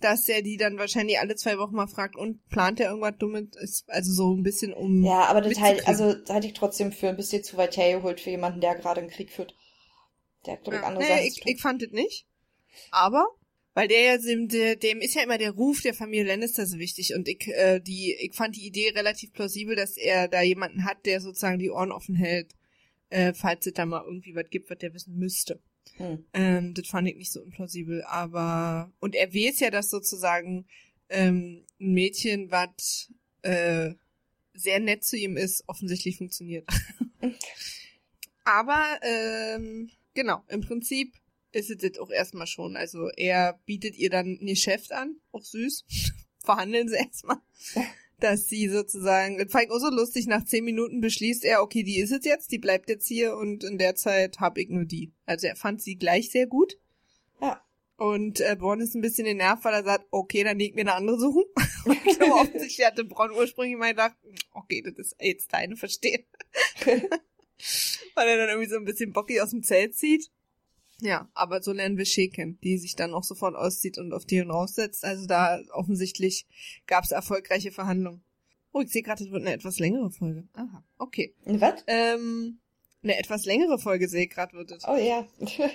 [0.01, 3.85] dass er die dann wahrscheinlich alle zwei Wochen mal fragt und plant er irgendwas Dummes,
[3.87, 5.05] also so ein bisschen um.
[5.05, 8.21] Ja, aber das halt, also das halte ich trotzdem für ein bisschen zu weit hergeholt
[8.21, 9.55] für jemanden, der gerade einen Krieg führt.
[10.47, 10.89] Der hat, glaube ich, Ja.
[10.89, 12.27] andere Nee, Sachen ich, ich fand es nicht.
[12.91, 13.27] Aber,
[13.75, 17.15] weil der ja, dem, dem ist ja immer der Ruf der Familie Lannister so wichtig
[17.15, 21.05] und ich, äh, die, ich fand die Idee relativ plausibel, dass er da jemanden hat,
[21.07, 22.55] der sozusagen die Ohren offen hält,
[23.11, 25.61] äh, falls es da mal irgendwie was gibt, was der wissen müsste.
[25.97, 26.25] Hm.
[26.33, 30.67] Ähm, das fand ich nicht so unplausibel, aber, und er weiß ja, dass sozusagen,
[31.09, 33.13] ähm, ein Mädchen, was,
[33.43, 33.95] äh,
[34.55, 36.69] sehr nett zu ihm ist, offensichtlich funktioniert.
[38.45, 41.15] aber, ähm, genau, im Prinzip
[41.53, 42.77] ist es das auch erstmal schon.
[42.77, 45.85] Also er bietet ihr dann ein Geschäft an, auch süß.
[46.45, 47.39] Verhandeln sie erstmal.
[48.21, 51.83] Dass sie sozusagen, das fand ich auch so lustig, nach zehn Minuten beschließt er, okay,
[51.83, 54.85] die ist es jetzt, die bleibt jetzt hier und in der Zeit hab ich nur
[54.85, 55.13] die.
[55.27, 56.79] Also er fand sie gleich sehr gut.
[57.41, 57.61] Ja.
[57.97, 60.95] Und äh, Bronn ist ein bisschen genervt, weil er sagt, okay, dann leg mir eine
[60.95, 61.45] andere suchen.
[61.85, 64.17] Glaube, offensichtlich hatte Bronn ursprünglich mal gedacht,
[64.53, 66.25] okay, das ist jetzt deine, verstehe.
[68.15, 70.31] weil er dann irgendwie so ein bisschen bockig aus dem Zelt zieht.
[71.03, 74.27] Ja, aber so lernen wir Shea kennen, die sich dann auch sofort auszieht und auf
[74.27, 75.05] Dion raussetzt.
[75.05, 76.47] Also da offensichtlich
[76.87, 78.23] gab es erfolgreiche Verhandlungen.
[78.73, 80.47] Oh, ich sehe gerade, es wird eine etwas längere Folge.
[80.53, 81.35] Aha, okay.
[81.45, 81.83] Was?
[81.87, 82.61] Ähm,
[83.03, 84.87] eine etwas längere Folge sehe ich gerade wird es.
[84.87, 85.27] Oh ja.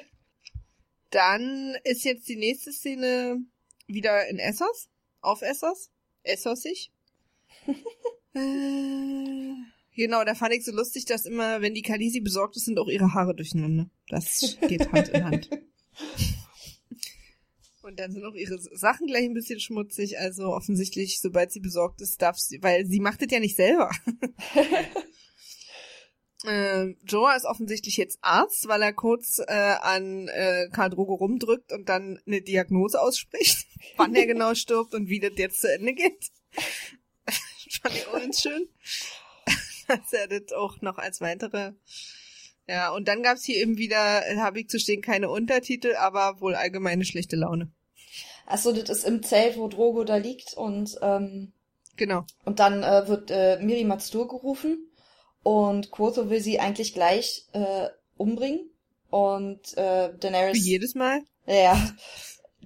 [1.10, 3.40] Dann ist jetzt die nächste Szene
[3.88, 4.90] wieder in Essos.
[5.22, 5.90] Auf Essos.
[6.24, 6.92] Essossig.
[8.34, 9.54] äh,
[9.96, 12.88] genau, da fand ich so lustig, dass immer, wenn die Kalisi besorgt ist, sind auch
[12.88, 13.90] ihre Haare durcheinander.
[14.10, 15.50] Das geht Hand in Hand.
[17.86, 20.18] Und dann sind auch ihre Sachen gleich ein bisschen schmutzig.
[20.18, 23.92] Also offensichtlich, sobald sie besorgt ist, darf sie, weil sie macht es ja nicht selber.
[26.48, 31.72] äh, Joa ist offensichtlich jetzt Arzt, weil er kurz äh, an äh, Karl Drogo rumdrückt
[31.72, 33.68] und dann eine Diagnose ausspricht,
[33.98, 36.32] wann er genau stirbt und wie das jetzt zu Ende geht.
[37.82, 38.68] Fand ich auch ganz schön.
[39.88, 41.74] Dass er das auch noch als weitere
[42.68, 46.56] ja, und dann gab's hier eben wieder, habe ich zu stehen, keine Untertitel, aber wohl
[46.56, 47.72] allgemeine schlechte Laune.
[48.48, 51.52] Achso, das ist im Zelt, wo Drogo da liegt und ähm,
[51.96, 52.26] Genau.
[52.44, 54.90] und dann äh, wird äh, Miri Mazdur gerufen
[55.44, 58.70] und Quotho will sie eigentlich gleich äh, umbringen
[59.10, 61.22] und äh, Wie Daenerys jedes Mal.
[61.48, 61.80] ja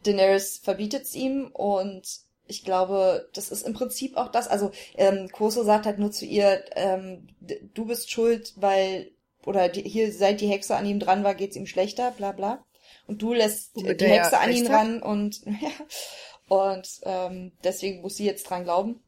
[0.03, 2.07] Daenerys verbietet es ihm und
[2.49, 4.47] ich glaube, das ist im Prinzip auch das.
[4.47, 9.11] Also ähm, Koso sagt halt nur zu ihr, ähm, du bist schuld, weil
[9.45, 12.65] oder die, hier seit die Hexe an ihm dran war, geht's ihm schlechter, bla bla.
[13.07, 15.41] Und du lässt Womit die ja Hexe an ihn ran und
[16.47, 19.01] und ähm, deswegen muss sie jetzt dran glauben.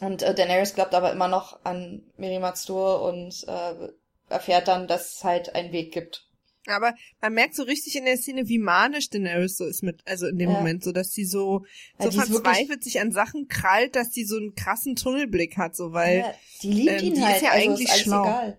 [0.00, 3.88] Und äh, Daenerys glaubt aber immer noch an Miri Mazdur und äh,
[4.30, 6.29] erfährt dann, dass es halt einen Weg gibt.
[6.66, 10.26] Aber man merkt so richtig in der Szene, wie manisch Daenerys so ist mit, also
[10.26, 10.56] in dem Ja.
[10.58, 11.64] Moment, so dass sie so,
[11.98, 15.92] Ja, so verzweifelt sich an Sachen krallt, dass die so einen krassen Tunnelblick hat, so
[15.92, 18.22] weil, ja, die liebt ähm, ihn die halt, ist ja also eigentlich ist schlau.
[18.22, 18.58] egal.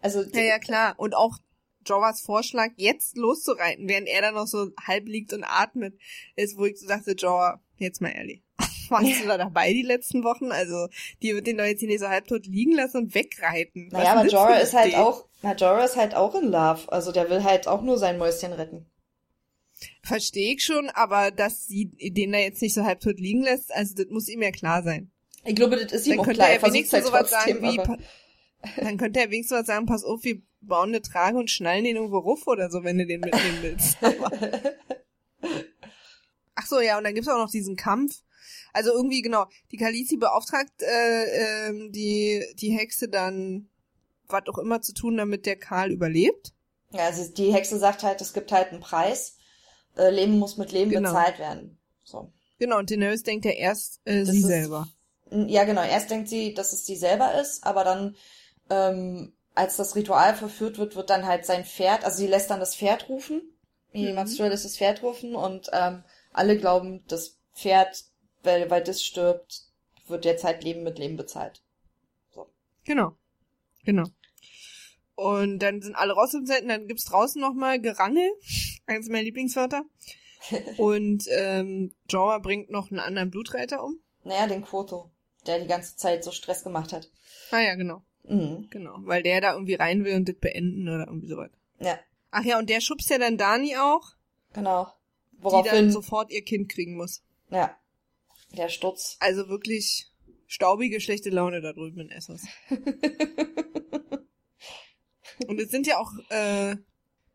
[0.00, 0.94] Also ja, ja, klar.
[0.98, 1.38] Und auch
[1.86, 5.94] Joras Vorschlag, jetzt loszureiten, während er dann noch so halb liegt und atmet,
[6.36, 8.42] ist, wo ich so dachte, Jora, jetzt mal ehrlich.
[8.88, 10.50] Warst du da dabei die letzten Wochen?
[10.52, 10.88] Also,
[11.22, 13.88] die wird den doch jetzt hier nicht so halbtot liegen lassen und wegreiten.
[13.92, 14.96] Was Naja, eine ist halt Idee?
[14.96, 16.90] auch, na, Jorah ist halt auch in Love.
[16.90, 18.86] Also der will halt auch nur sein Mäuschen retten.
[20.02, 23.94] Verstehe ich schon, aber dass sie den da jetzt nicht so halbtot liegen lässt, also
[23.94, 25.10] das muss ihm ja klar sein.
[25.44, 26.50] Ich glaube, das ist ihm Dann auch könnte klar.
[26.50, 27.98] er wenigstens versucht's sowas halt sagen wie, aber-
[28.76, 31.94] dann könnte er wenigstens was sagen, pass auf, wir bauen eine Trage und schnallen den
[31.94, 33.98] irgendwo ruf oder so, wenn du den mitnehmen willst.
[36.56, 38.22] Ach so, ja, und dann gibt's auch noch diesen Kampf.
[38.72, 43.68] Also irgendwie, genau, die Khaleesi beauftragt äh, ähm, die, die Hexe dann,
[44.26, 46.52] was auch immer zu tun, damit der Karl überlebt.
[46.90, 49.36] Ja, also die Hexe sagt halt, es gibt halt einen Preis.
[49.96, 51.10] Äh, Leben muss mit Leben Genau.
[51.10, 51.78] bezahlt werden.
[52.04, 52.32] So.
[52.58, 54.88] Genau, und Daenerys denkt ja erst äh, Das sie ist- selber.
[55.30, 55.82] Ja, genau.
[55.82, 58.16] Erst denkt sie, dass es sie selber ist, aber dann,
[58.70, 62.60] ähm, als das Ritual verführt wird, wird dann halt sein Pferd, also sie lässt dann
[62.60, 63.42] das Pferd rufen.
[63.92, 64.14] Mhm.
[64.14, 66.02] Mazdur lässt das Pferd rufen und ähm,
[66.32, 68.04] alle glauben, das Pferd,
[68.48, 69.62] weil, weil das stirbt,
[70.06, 71.62] wird halt Leben mit Leben bezahlt.
[72.84, 73.16] Genau.
[73.84, 74.06] Genau.
[75.14, 78.30] Und dann sind alle raus im Zelt und dann gibt's draußen nochmal Gerangel.
[78.86, 79.84] Eines meiner Lieblingswörter.
[80.78, 84.00] Und ähm, Jorah bringt noch einen anderen Blutreiter um.
[84.22, 85.10] Naja, den Quoto,
[85.46, 87.10] der die ganze Zeit so Stress gemacht hat.
[87.50, 88.02] Ah ja, genau.
[88.22, 88.68] Mhm.
[88.70, 88.94] Genau.
[89.00, 91.50] Weil der da irgendwie rein will und das beenden oder irgendwie sowas.
[91.80, 91.98] Ja,
[92.30, 94.12] Ach ja, und der schubst ja dann Dani auch.
[94.52, 94.92] genau.
[95.40, 97.22] Woraufhin, die dann sofort ihr Kind kriegen muss.
[97.50, 97.76] Ja.
[98.56, 99.16] Der Sturz.
[99.20, 100.10] Also wirklich
[100.46, 102.42] staubige, schlechte Laune da drüben in Essos.
[105.46, 106.70] Und es sind ja auch, äh,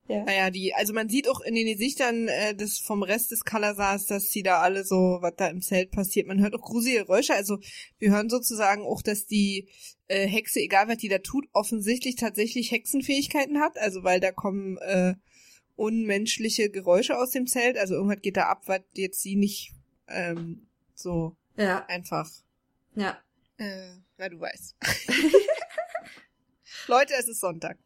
[0.07, 0.23] ja.
[0.25, 4.07] naja, die, also man sieht auch in den Gesichtern äh, des, vom Rest des Kalasars,
[4.07, 6.27] dass sie da alle so, was da im Zelt passiert.
[6.27, 7.33] Man hört auch gruselige Geräusche.
[7.33, 7.59] Also
[7.99, 9.69] wir hören sozusagen auch, dass die
[10.07, 13.77] äh, Hexe, egal was die da tut, offensichtlich tatsächlich Hexenfähigkeiten hat.
[13.77, 15.13] Also weil da kommen äh,
[15.75, 17.77] unmenschliche Geräusche aus dem Zelt.
[17.77, 19.71] Also irgendwas geht da ab, was jetzt sie nicht
[20.09, 20.67] ähm,
[21.03, 21.85] so ja.
[21.85, 22.29] einfach.
[22.95, 23.21] Ja.
[23.57, 24.75] Äh, na, du weißt.
[26.87, 27.77] Leute, es ist Sonntag.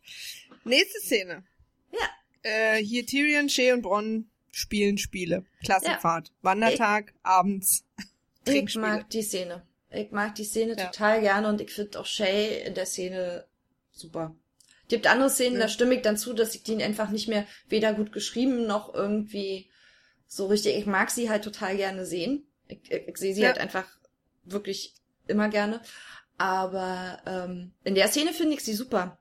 [0.64, 1.44] Nächste Szene.
[1.92, 2.10] Ja.
[2.44, 5.46] Äh, hier Tyrion, Shea und Bronn spielen Spiele.
[5.64, 6.30] Klassenfahrt.
[6.30, 6.34] Ja.
[6.42, 7.84] Wandertag, ich, abends.
[8.50, 9.68] Ich mag die Szene.
[9.90, 10.86] Ich mag die Szene ja.
[10.86, 13.46] total gerne und ich finde auch Shay in der Szene
[13.92, 14.34] super.
[14.84, 15.64] Es gibt andere Szenen, ja.
[15.64, 18.94] da stimme ich dann zu, dass ich die einfach nicht mehr weder gut geschrieben noch
[18.94, 19.70] irgendwie
[20.28, 20.78] so richtig.
[20.78, 22.47] Ich mag sie halt total gerne sehen.
[22.68, 23.48] Ich, ich, ich sehe sie ja.
[23.48, 23.88] halt einfach
[24.44, 24.94] wirklich
[25.28, 25.82] immer gerne.
[26.38, 29.18] Aber ähm, in der Szene finde ich sie super,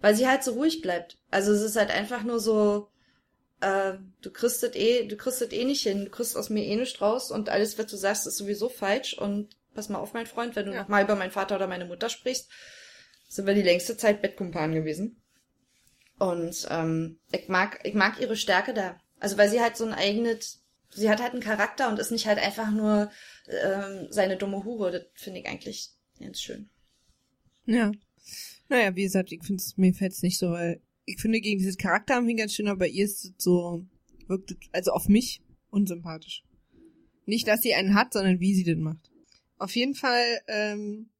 [0.00, 1.18] weil sie halt so ruhig bleibt.
[1.30, 2.88] Also es ist halt einfach nur so,
[3.60, 6.64] äh, du kriegst das eh, du kriegst das eh nicht hin, du kriegst aus mir
[6.64, 10.12] eh nicht raus und alles, was du sagst, ist sowieso falsch und pass mal auf,
[10.12, 10.84] mein Freund, wenn du ja.
[10.88, 12.48] mal über meinen Vater oder meine Mutter sprichst,
[13.28, 15.22] sind wir die längste Zeit Bettkumpan gewesen.
[16.18, 18.98] Und ähm, ich mag, ich mag ihre Stärke da.
[19.20, 20.59] Also weil sie halt so ein eigenes,
[20.90, 23.10] sie hat halt einen Charakter und ist nicht halt einfach nur
[23.46, 24.92] ähm, seine dumme Hure.
[24.92, 26.68] Das finde ich eigentlich Ganz schön.
[27.64, 27.90] Ja.
[28.68, 31.58] Naja, wie gesagt, ich finde es, mir fällt es nicht so, weil ich finde, gegen
[31.58, 33.84] dieses Charakter haben wir ganz schön, aber bei ihr ist es so,
[34.28, 36.44] wirkt, also auf mich unsympathisch.
[37.26, 39.10] Nicht, dass sie einen hat, sondern wie sie den macht.
[39.56, 41.10] Auf jeden Fall, ähm,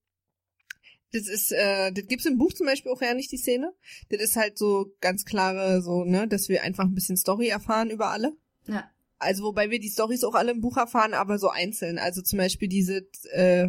[1.12, 3.74] das ist, äh, das gibt's im Buch zum Beispiel auch ja nicht, die Szene.
[4.10, 7.90] Das ist halt so ganz klare, so, ne, dass wir einfach ein bisschen Story erfahren
[7.90, 8.36] über alle.
[8.66, 8.88] Ja.
[9.20, 11.98] Also wobei wir die Storys auch alle im Buch erfahren, aber so einzeln.
[11.98, 13.68] Also zum Beispiel diese, äh,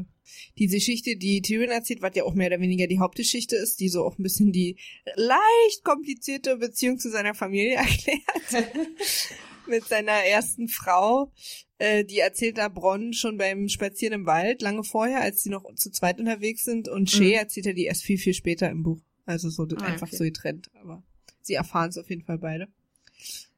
[0.58, 3.90] diese Geschichte, die Tyrion erzählt, was ja auch mehr oder weniger die Hauptgeschichte ist, die
[3.90, 4.78] so auch ein bisschen die
[5.16, 8.72] leicht komplizierte Beziehung zu seiner Familie erklärt.
[9.68, 11.32] Mit seiner ersten Frau.
[11.78, 15.66] Äh, die erzählt da Bronn schon beim Spazieren im Wald, lange vorher, als sie noch
[15.76, 16.88] zu zweit unterwegs sind.
[16.88, 17.34] Und Shea mhm.
[17.34, 19.02] erzählt er die erst viel, viel später im Buch.
[19.26, 20.16] Also so ah, einfach okay.
[20.16, 20.72] so getrennt.
[20.76, 21.04] Aber
[21.42, 22.70] sie erfahren es auf jeden Fall beide.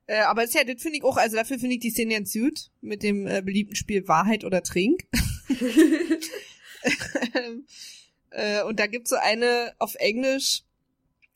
[0.05, 2.33] Äh, aber das, ja, das finde ich auch, also dafür finde ich die Szene ganz
[2.33, 5.03] gut, mit dem äh, beliebten Spiel Wahrheit oder Trink.
[8.31, 10.63] äh, und da gibt's so eine auf Englisch,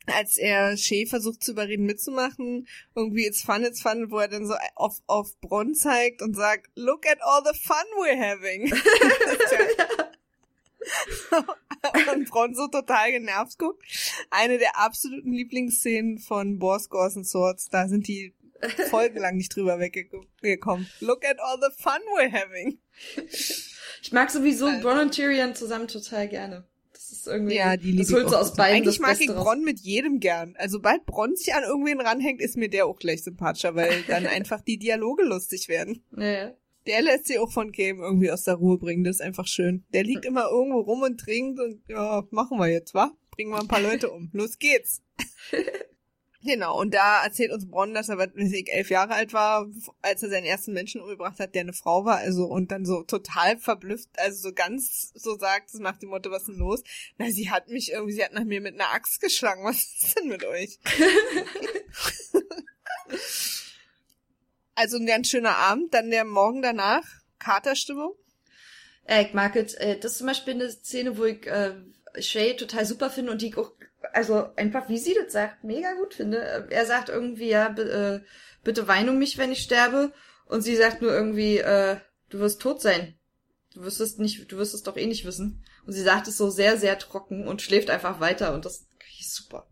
[0.08, 4.48] als er Shea versucht zu überreden mitzumachen, irgendwie it's fun, it's fun, wo er dann
[4.48, 8.72] so auf, auf Bronn zeigt und sagt, look at all the fun we're having.
[12.14, 13.84] und Bronn so total genervt guckt.
[14.30, 18.34] Eine der absoluten Lieblingsszenen von Boss Gors and Swords, da sind die
[18.90, 20.88] folgenlang nicht drüber weggekommen.
[21.00, 22.80] Look at all the fun we're having.
[24.02, 24.82] Ich mag sowieso also.
[24.82, 26.66] Bronn und Tyrion zusammen total gerne.
[26.94, 29.80] Das ist irgendwie, ja, die das holt so aus beiden Eigentlich mag ich Bronn mit
[29.80, 30.56] jedem gern.
[30.58, 34.26] Also sobald Bronn sich an irgendwen ranhängt, ist mir der auch gleich sympathischer, weil dann
[34.26, 36.04] einfach die Dialoge lustig werden.
[36.16, 36.54] Ja.
[36.86, 39.84] Der lässt sich auch von Game irgendwie aus der Ruhe bringen, das ist einfach schön.
[39.94, 40.32] Der liegt hm.
[40.32, 43.12] immer irgendwo rum und trinkt und ja, machen wir jetzt, wa?
[43.32, 44.30] Bringen wir ein paar Leute um.
[44.34, 45.02] Los geht's.
[46.48, 49.68] Genau, und da erzählt uns Bronn, dass er, weiß ich, elf Jahre alt war,
[50.02, 53.04] als er seinen ersten Menschen umgebracht hat, der eine Frau war, also, und dann so
[53.04, 56.84] total verblüfft, also so ganz so sagt, so nach dem Motto, was ist denn los?
[57.18, 60.18] Na, sie hat mich irgendwie, sie hat nach mir mit einer Axt geschlagen, was ist
[60.18, 60.80] denn mit euch?
[64.76, 67.04] also ein ganz schöner Abend, dann der Morgen danach,
[67.40, 68.14] Katerstimmung.
[69.06, 71.76] Ich mag es, das ist zum Beispiel eine Szene, wo ich äh,
[72.22, 73.74] Shay total super finde und die ich auch
[74.14, 76.68] also einfach, wie sie das sagt, mega gut finde.
[76.70, 78.22] Er sagt irgendwie, ja, äh,
[78.64, 80.14] bitte wein um mich, wenn ich sterbe.
[80.46, 81.98] Und sie sagt nur irgendwie, äh,
[82.30, 83.16] du wirst tot sein.
[83.74, 85.64] Du wirst es nicht, du wirst es doch eh nicht wissen.
[85.86, 88.88] Und sie sagt es so sehr, sehr trocken und schläft einfach weiter und das
[89.20, 89.68] ist super.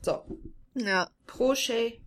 [0.00, 0.24] So.
[0.74, 1.08] Ja.
[1.26, 2.03] Pro Shay.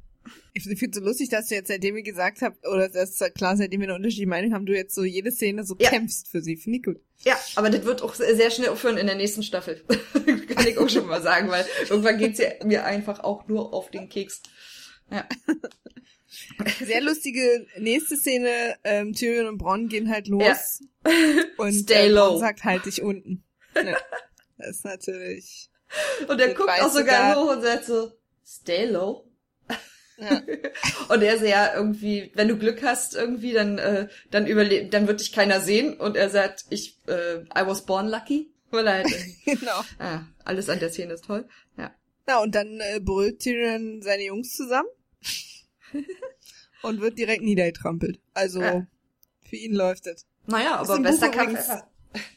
[0.66, 3.56] Ich finde es so lustig, dass du jetzt, seitdem wir gesagt habt, oder das klar,
[3.58, 5.90] seitdem wir eine unterschiedliche Meinung haben, du jetzt so jede Szene so ja.
[5.90, 6.58] kämpfst für sie.
[6.58, 7.00] Finde ich gut.
[7.20, 9.84] Ja, aber das wird auch sehr schnell aufhören in der nächsten Staffel.
[10.50, 13.90] Kann ich auch schon mal sagen, weil irgendwann geht's ja mir einfach auch nur auf
[13.92, 14.42] den Keks.
[15.12, 15.28] Ja.
[16.84, 20.44] Sehr lustige nächste Szene, ähm, Tyrion und Bronn gehen halt los.
[20.44, 21.12] Ja.
[21.58, 23.44] Und Stay äh, Bronn sagt halt dich unten.
[23.74, 23.98] Ja,
[24.58, 25.70] das ist natürlich.
[26.28, 28.12] Und er guckt auch sogar hoch und sagt so,
[28.46, 29.27] Stay low.
[30.18, 30.42] Ja.
[31.10, 35.08] und er ist ja irgendwie, wenn du Glück hast irgendwie, dann äh, dann überlebt, dann
[35.08, 38.94] wird dich keiner sehen und er sagt, ich äh, I was born lucky, weil er
[38.96, 39.08] halt
[39.46, 39.82] genau.
[40.00, 41.48] Ah, alles an der Szene ist toll.
[41.78, 41.94] Ja.
[42.28, 44.90] Ja, und dann äh, brüllt Tyrion seine Jungs zusammen.
[46.82, 48.20] und wird direkt niedergetrampelt.
[48.34, 48.88] Also ja.
[49.48, 50.26] für ihn läuft es.
[50.46, 51.68] Naja, aber bester Kampf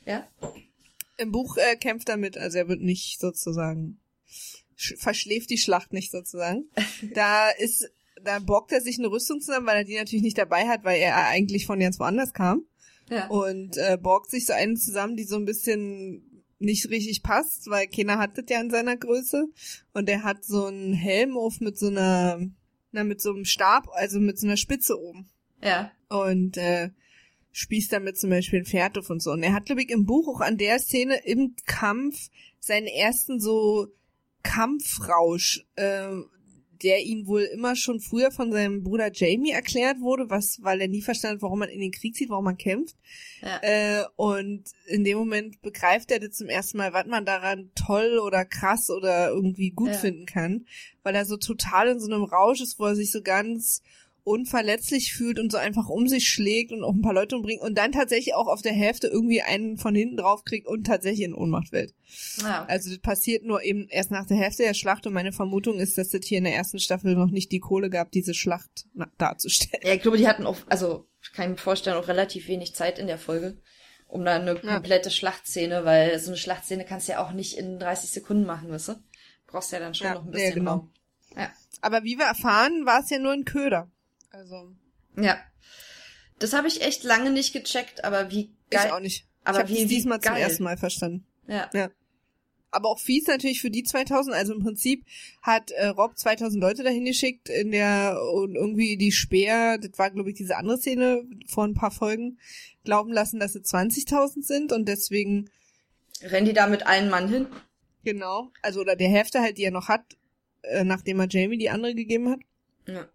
[0.04, 0.28] Ja?
[1.16, 4.00] Im Buch äh, kämpft er mit, also er wird nicht sozusagen
[4.98, 6.64] verschläft die Schlacht nicht sozusagen.
[7.14, 7.90] Da ist,
[8.22, 11.00] da borgt er sich eine Rüstung zusammen, weil er die natürlich nicht dabei hat, weil
[11.00, 12.64] er eigentlich von ganz woanders kam.
[13.08, 13.26] Ja.
[13.28, 17.88] Und äh, borgt sich so einen zusammen, die so ein bisschen nicht richtig passt, weil
[17.88, 19.46] keiner hat das ja in seiner Größe.
[19.94, 22.38] Und er hat so einen Helm auf mit so einer,
[22.92, 25.28] na, mit so einem Stab, also mit so einer Spitze oben.
[25.62, 25.90] Ja.
[26.08, 26.90] Und äh,
[27.52, 29.32] spießt damit zum Beispiel ein Pferd auf und so.
[29.32, 32.28] Und er hat, glaube ich, im Buch auch an der Szene im Kampf
[32.60, 33.88] seinen ersten so
[34.42, 36.08] Kampfrausch, äh,
[36.82, 40.88] der ihn wohl immer schon früher von seinem Bruder Jamie erklärt wurde, was, weil er
[40.88, 42.96] nie verstanden warum man in den Krieg zieht, warum man kämpft.
[43.42, 43.60] Ja.
[43.62, 48.18] Äh, und in dem Moment begreift er das zum ersten Mal, was man daran toll
[48.18, 49.98] oder krass oder irgendwie gut ja.
[49.98, 50.66] finden kann,
[51.02, 53.82] weil er so total in so einem Rausch ist, wo er sich so ganz
[54.24, 57.76] unverletzlich fühlt und so einfach um sich schlägt und auch ein paar Leute umbringt und
[57.76, 61.34] dann tatsächlich auch auf der Hälfte irgendwie einen von hinten drauf kriegt und tatsächlich in
[61.34, 61.94] Ohnmacht fällt.
[62.42, 62.64] Ja.
[62.66, 65.98] Also das passiert nur eben erst nach der Hälfte der Schlacht und meine Vermutung ist,
[65.98, 68.86] dass es hier in der ersten Staffel noch nicht die Kohle gab, diese Schlacht
[69.18, 69.82] darzustellen.
[69.84, 72.98] Ja, ich glaube, die hatten auch, also kann ich mir vorstellen, auch relativ wenig Zeit
[72.98, 73.58] in der Folge,
[74.06, 75.14] um da eine komplette ja.
[75.14, 78.88] Schlachtszene, weil so eine Schlachtszene kannst du ja auch nicht in 30 Sekunden machen, weißt
[78.88, 78.94] du?
[79.46, 80.70] Brauchst ja dann schon ja, noch ein bisschen ja, genau.
[80.70, 80.92] Raum.
[81.36, 81.50] Ja.
[81.80, 83.90] Aber wie wir erfahren, war es ja nur ein Köder.
[84.30, 84.72] Also.
[85.16, 85.38] Ja.
[86.38, 88.86] Das habe ich echt lange nicht gecheckt, aber wie geil.
[88.86, 89.26] Ich auch nicht.
[89.44, 90.32] Aber ich wie, diesmal geil.
[90.32, 91.26] zum ersten Mal verstanden.
[91.46, 91.68] Ja.
[91.74, 91.90] ja.
[92.70, 94.34] Aber auch fies natürlich für die 2000.
[94.34, 95.04] Also im Prinzip
[95.42, 100.10] hat äh, Rob 2000 Leute dahin geschickt in der und irgendwie die Speer, das war
[100.10, 102.38] glaube ich diese andere Szene vor ein paar Folgen,
[102.84, 105.50] glauben lassen, dass es 20.000 sind und deswegen
[106.22, 107.46] rennen die da mit einem Mann hin.
[108.04, 108.50] Genau.
[108.62, 110.16] Also oder der Hälfte halt, die er noch hat,
[110.62, 112.40] äh, nachdem er Jamie die andere gegeben hat.
[112.86, 113.08] Ja.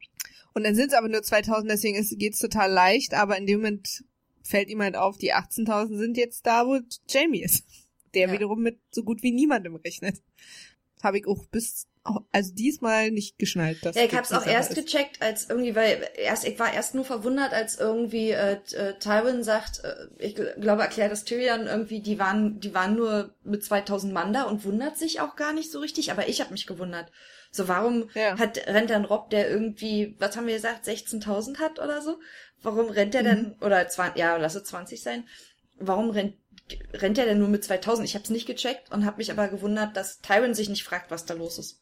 [0.56, 3.60] Und dann sind es aber nur 2000, deswegen geht es total leicht, aber in dem
[3.60, 4.06] Moment
[4.42, 6.80] fällt ihm halt auf, die 18.000 sind jetzt da, wo
[7.10, 7.66] Jamie ist.
[8.14, 8.34] Der ja.
[8.34, 10.22] wiederum mit so gut wie niemandem rechnet.
[11.04, 11.88] Habe ich auch bis,
[12.32, 13.84] also diesmal nicht geschnallt.
[13.84, 14.86] Dass ja, ich hab's auch erst ist.
[14.86, 19.44] gecheckt, als irgendwie, weil erst, ich war erst nur verwundert, als irgendwie äh, äh, Tywin
[19.44, 24.14] sagt, äh, ich glaube, erklärt das Tyrion irgendwie, die waren, die waren nur mit 2000
[24.14, 27.12] Mann da und wundert sich auch gar nicht so richtig, aber ich habe mich gewundert.
[27.56, 28.38] So, warum ja.
[28.38, 32.20] hat, rennt dann Rob, der irgendwie, was haben wir gesagt, 16.000 hat oder so?
[32.62, 33.28] Warum rennt er mhm.
[33.28, 35.26] denn, oder 20, ja, lass es 20 sein,
[35.80, 36.36] warum rennt,
[36.94, 38.06] rennt er denn nur mit 2000?
[38.06, 41.12] Ich habe es nicht gecheckt und habe mich aber gewundert, dass Tyron sich nicht fragt,
[41.12, 41.82] was da los ist.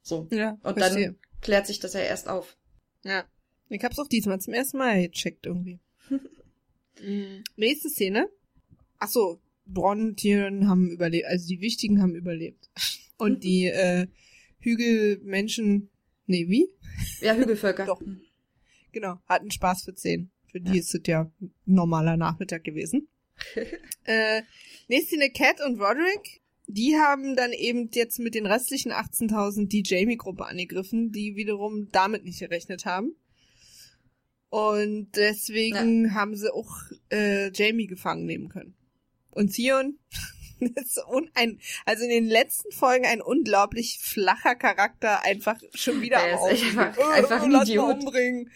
[0.00, 0.28] So.
[0.30, 1.06] Ja, und verstehe.
[1.08, 2.56] dann klärt sich das ja erst auf.
[3.04, 3.24] Ja.
[3.68, 5.78] Ich hab's auch diesmal zum ersten Mal gecheckt irgendwie.
[7.02, 7.44] mhm.
[7.56, 8.30] Nächste Szene.
[8.98, 12.70] Ach so, Bronn, Tyrion haben überlebt, also die Wichtigen haben überlebt.
[13.18, 14.06] Und die äh,
[14.62, 15.90] Hügelmenschen,
[16.26, 16.68] nee, wie?
[17.20, 17.86] Ja, Hügelvölker.
[17.86, 18.00] Doch.
[18.92, 20.30] Genau, hatten Spaß für zehn.
[20.50, 20.80] Für die ja.
[20.80, 23.08] ist es ja ein normaler Nachmittag gewesen.
[24.04, 24.42] äh,
[24.88, 26.42] nächste eine Cat und Roderick.
[26.66, 32.24] Die haben dann eben jetzt mit den restlichen 18.000 die Jamie-Gruppe angegriffen, die wiederum damit
[32.24, 33.16] nicht gerechnet haben.
[34.48, 36.10] Und deswegen ja.
[36.12, 36.70] haben sie auch
[37.10, 38.74] äh, Jamie gefangen nehmen können.
[39.30, 39.52] Und
[40.62, 46.38] Theon ein, also in den letzten Folgen ein unglaublich flacher Charakter, einfach schon wieder Der
[46.38, 47.94] am ist einfach, oh, einfach ein Idiot.
[47.94, 48.50] umbringen.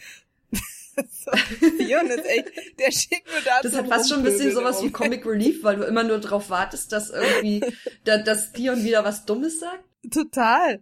[1.10, 1.30] so,
[1.78, 4.90] Dion ist echt, der schickt nur da Das hat fast schon ein bisschen sowas wie
[4.90, 7.62] Comic Relief, weil du immer nur darauf wartest, dass irgendwie,
[8.04, 9.84] da, dass Dion wieder was Dummes sagt.
[10.10, 10.80] Total.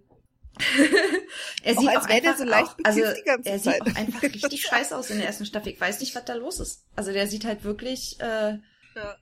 [1.64, 5.10] er sieht auch, als so leicht auch, also er sieht auch einfach richtig scheiße aus
[5.10, 5.72] in der ersten Staffel.
[5.72, 6.84] Ich weiß nicht, was da los ist.
[6.94, 8.58] Also der sieht halt wirklich, äh,
[8.94, 9.16] ja,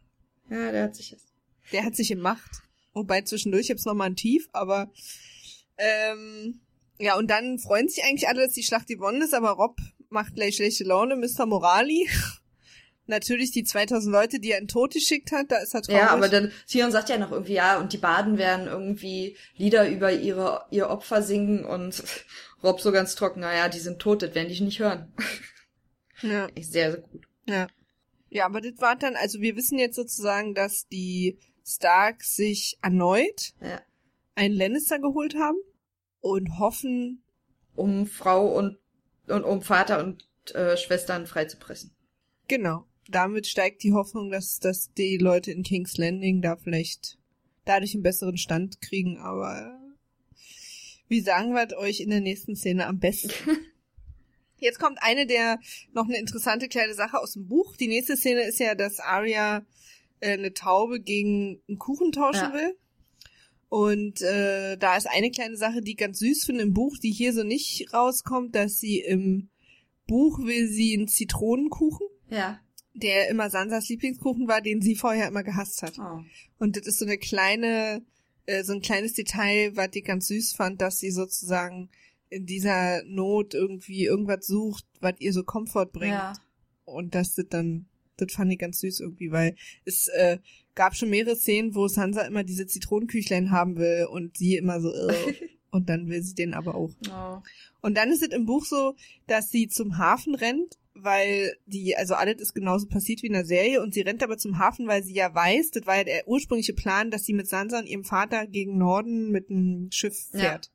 [0.50, 1.31] ja der hat sich jetzt
[1.72, 2.62] der hat sich gemacht.
[2.94, 4.90] Wobei zwischendurch jetzt noch mal ein Tief, aber
[5.78, 6.60] ähm,
[6.98, 9.78] ja, und dann freuen sich eigentlich alle, dass die Schlacht gewonnen ist, aber Rob
[10.10, 11.46] macht gleich schlechte Laune, Mr.
[11.46, 12.08] Morali.
[13.06, 16.00] Natürlich die 2000 Leute, die er in Tod geschickt hat, da ist er traurig.
[16.00, 19.88] Ja, aber dann, Sion sagt ja noch irgendwie, ja, und die Baden werden irgendwie Lieder
[19.88, 22.04] über ihre, ihr Opfer singen und
[22.62, 25.12] Rob so ganz trocken, naja, die sind tot, das werden die nicht hören.
[26.24, 26.46] Ja.
[26.54, 27.26] Ist sehr, sehr gut.
[27.48, 27.66] Ja.
[28.30, 33.52] Ja, aber das war dann, also wir wissen jetzt sozusagen, dass die Stark sich erneut
[33.60, 33.80] ja.
[34.34, 35.58] einen Lannister geholt haben
[36.20, 37.22] und hoffen,
[37.74, 38.78] um Frau und,
[39.28, 41.94] und um Vater und äh, Schwestern freizupressen.
[42.48, 42.86] Genau.
[43.08, 47.18] Damit steigt die Hoffnung, dass, dass die Leute in King's Landing da vielleicht
[47.64, 49.78] dadurch einen besseren Stand kriegen, aber
[51.08, 53.30] wie sagen wir euch in der nächsten Szene am besten?
[54.58, 55.58] Jetzt kommt eine der
[55.92, 57.76] noch eine interessante kleine Sache aus dem Buch.
[57.76, 59.66] Die nächste Szene ist ja, dass Arya
[60.30, 62.54] eine Taube gegen einen Kuchen tauschen ja.
[62.54, 62.76] will.
[63.68, 67.10] Und äh, da ist eine kleine Sache, die ich ganz süß finde im Buch, die
[67.10, 69.48] hier so nicht rauskommt, dass sie im
[70.06, 72.06] Buch will sie einen Zitronenkuchen.
[72.28, 72.60] Ja.
[72.94, 75.98] Der immer Sansas Lieblingskuchen war, den sie vorher immer gehasst hat.
[75.98, 76.20] Oh.
[76.58, 78.04] Und das ist so eine kleine,
[78.44, 81.88] äh, so ein kleines Detail, was ich ganz süß fand, dass sie sozusagen
[82.28, 86.12] in dieser Not irgendwie irgendwas sucht, was ihr so Komfort bringt.
[86.12, 86.32] Ja.
[86.84, 87.88] Und das sind dann,
[88.24, 90.38] das fand ich ganz süß irgendwie, weil es äh,
[90.74, 94.92] gab schon mehrere Szenen, wo Sansa immer diese Zitronenküchlein haben will und sie immer so,
[94.92, 95.34] äh,
[95.70, 96.90] und dann will sie den aber auch.
[97.10, 97.42] Oh.
[97.80, 98.94] Und dann ist es im Buch so,
[99.26, 103.46] dass sie zum Hafen rennt, weil die, also alles ist genauso passiert wie in der
[103.46, 106.28] Serie und sie rennt aber zum Hafen, weil sie ja weiß, das war ja der
[106.28, 110.70] ursprüngliche Plan, dass sie mit Sansa und ihrem Vater gegen Norden mit einem Schiff fährt.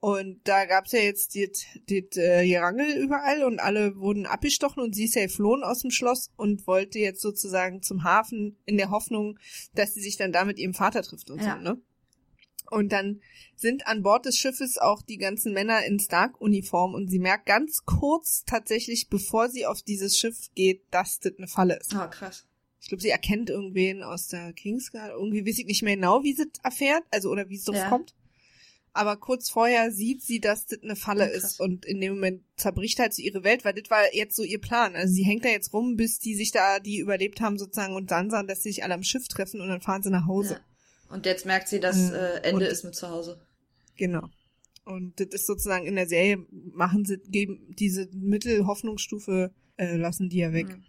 [0.00, 5.04] Und da gab's ja jetzt das äh, Gerangel überall und alle wurden abgestochen und sie
[5.04, 9.38] ist ja geflohen aus dem Schloss und wollte jetzt sozusagen zum Hafen in der Hoffnung,
[9.74, 11.56] dass sie sich dann da mit ihrem Vater trifft und Ja.
[11.58, 11.80] so, ne?
[12.70, 13.20] Und dann
[13.56, 17.84] sind an Bord des Schiffes auch die ganzen Männer in Stark-Uniform und sie merkt ganz
[17.84, 21.92] kurz tatsächlich, bevor sie auf dieses Schiff geht, dass das eine Falle ist.
[21.94, 22.46] Oh, krass.
[22.80, 25.10] Ich glaube, sie erkennt irgendwen aus der Kingsguard.
[25.10, 27.88] Irgendwie weiß ich nicht mehr genau, wie sie erfährt, also oder wie es drauf Ja.
[27.90, 28.14] kommt.
[28.92, 31.44] Aber kurz vorher sieht sie, dass das eine Falle krass.
[31.44, 34.42] ist und in dem Moment zerbricht halt so ihre Welt, weil das war jetzt so
[34.42, 34.96] ihr Plan.
[34.96, 38.10] Also sie hängt da jetzt rum, bis die sich da, die überlebt haben sozusagen und
[38.10, 40.54] Sansa, dass sie sich alle am Schiff treffen und dann fahren sie nach Hause.
[40.54, 41.14] Ja.
[41.14, 43.40] Und jetzt merkt sie, dass äh, Ende und- ist mit zu Hause.
[43.96, 44.28] Genau.
[44.84, 50.38] Und das ist sozusagen in der Serie machen sie, geben diese Mittelhoffnungsstufe, äh, lassen die
[50.38, 50.68] ja weg.
[50.68, 50.84] Mhm.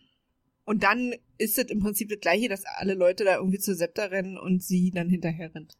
[0.63, 4.05] Und dann ist es im Prinzip das gleiche, dass alle Leute da irgendwie zur Septa
[4.05, 5.77] rennen und sie dann hinterher rennt.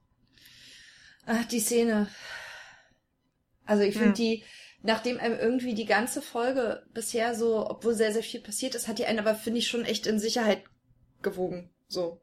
[1.25, 2.07] Ach, die Szene.
[3.65, 4.13] Also ich finde Ja.
[4.13, 4.43] die,
[4.81, 8.97] nachdem einem irgendwie die ganze Folge bisher so, obwohl sehr, sehr viel passiert ist, hat
[8.99, 10.63] die einen aber, finde ich, schon echt in Sicherheit
[11.21, 11.69] gewogen.
[11.87, 12.21] So.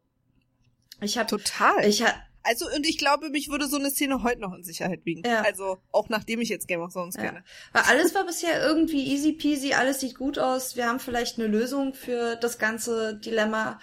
[1.01, 1.85] Ich hab, Total.
[1.87, 5.05] ich hab, also, und ich glaube, mich würde so eine Szene heute noch in Sicherheit
[5.05, 5.23] wiegen.
[5.25, 5.43] Ja.
[5.43, 7.23] Also, auch nachdem ich jetzt Game of Thrones Ja.
[7.23, 7.45] kenne.
[7.73, 11.47] Weil alles war bisher irgendwie easy peasy, alles sieht gut aus, wir haben vielleicht eine
[11.47, 13.79] Lösung für das ganze Dilemma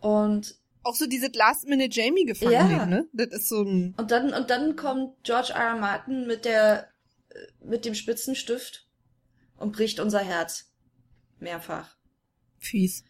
[0.00, 0.54] und
[0.84, 2.66] Auch so diese Last-Minute Jamie gefangen Ja.
[2.66, 3.08] nehmen, ne?
[3.12, 5.60] Das ist so ein, und dann und dann kommt George R.
[5.60, 5.76] R.
[5.76, 6.88] Martin mit der
[7.30, 8.86] äh, mit dem Spitzenstift
[9.56, 10.72] und bricht unser Herz
[11.38, 11.96] mehrfach.
[12.58, 13.04] fies.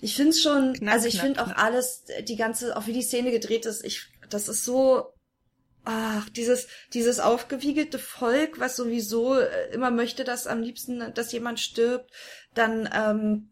[0.00, 3.30] Ich find's schon, Knack, also ich finde auch alles, die ganze, auch wie die Szene
[3.30, 5.06] gedreht ist, ich, das ist so,
[5.84, 11.60] ach, dieses, dieses aufgewiegelte Volk, was sowieso äh, immer möchte, dass am liebsten, dass jemand
[11.60, 12.10] stirbt,
[12.54, 13.50] dann, ähm,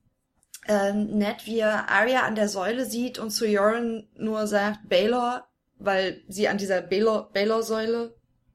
[0.67, 5.49] äh, nett, wie er Arya an der Säule sieht und zu Joran nur sagt, Baylor,
[5.79, 8.15] weil sie an dieser Baylor, Baylor-Säule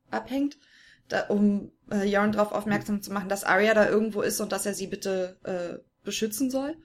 [0.09, 0.57] abhängt,
[1.07, 4.65] da, um äh, Joran darauf aufmerksam zu machen, dass Arya da irgendwo ist und dass
[4.65, 6.75] er sie bitte äh, beschützen soll.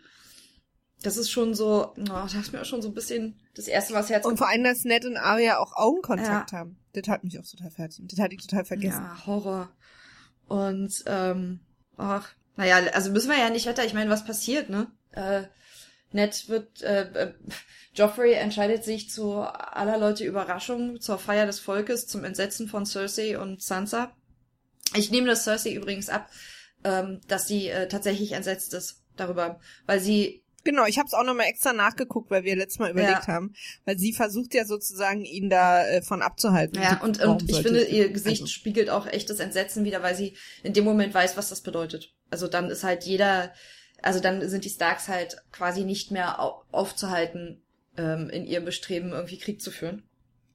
[1.02, 3.92] Das ist schon so, oh, das ist mir auch schon so ein bisschen das erste,
[3.92, 6.78] was Herz Und vor allem, dass Ned und Arya auch Augenkontakt haben.
[6.92, 8.04] Das hat mich auch total fertig.
[8.08, 9.02] Das hatte ich total vergessen.
[9.02, 9.70] Ja, Horror.
[10.48, 11.60] Und, ähm,
[11.96, 13.84] ach, naja, also müssen wir ja nicht weiter.
[13.84, 14.86] Ich meine, was passiert, ne?
[15.14, 15.44] Äh,
[16.12, 17.34] Ned wird, äh, äh,
[17.94, 23.38] Joffrey entscheidet sich zu aller Leute Überraschung zur Feier des Volkes, zum Entsetzen von Cersei
[23.38, 24.12] und Sansa.
[24.94, 26.30] Ich nehme das Cersei übrigens ab,
[26.84, 31.24] ähm, dass sie äh, tatsächlich entsetzt ist darüber, weil sie Genau, ich habe es auch
[31.24, 33.52] nochmal extra nachgeguckt, weil wir letztes Mal überlegt haben.
[33.84, 36.82] Weil sie versucht ja sozusagen, ihn da äh, von abzuhalten.
[36.82, 40.36] Ja, und, und ich finde, ihr Gesicht Also, spiegelt auch echtes Entsetzen wieder, weil sie
[40.62, 42.14] in dem Moment weiß, was das bedeutet.
[42.30, 43.52] Also dann ist halt jeder,
[44.04, 47.62] also dann sind die Starks halt quasi nicht mehr au aufzuhalten
[47.96, 50.08] ähm, in ihrem Bestreben, irgendwie Krieg zu führen.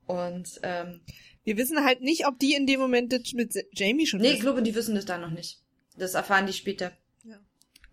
[0.06, 1.02] Und ähm,
[1.43, 4.41] wir wissen halt nicht, ob die in dem Moment das mit Jamie schon nee, ich
[4.41, 5.62] glaube, die wissen das da noch nicht.
[5.97, 6.91] Das erfahren die später.
[7.24, 7.38] Ja.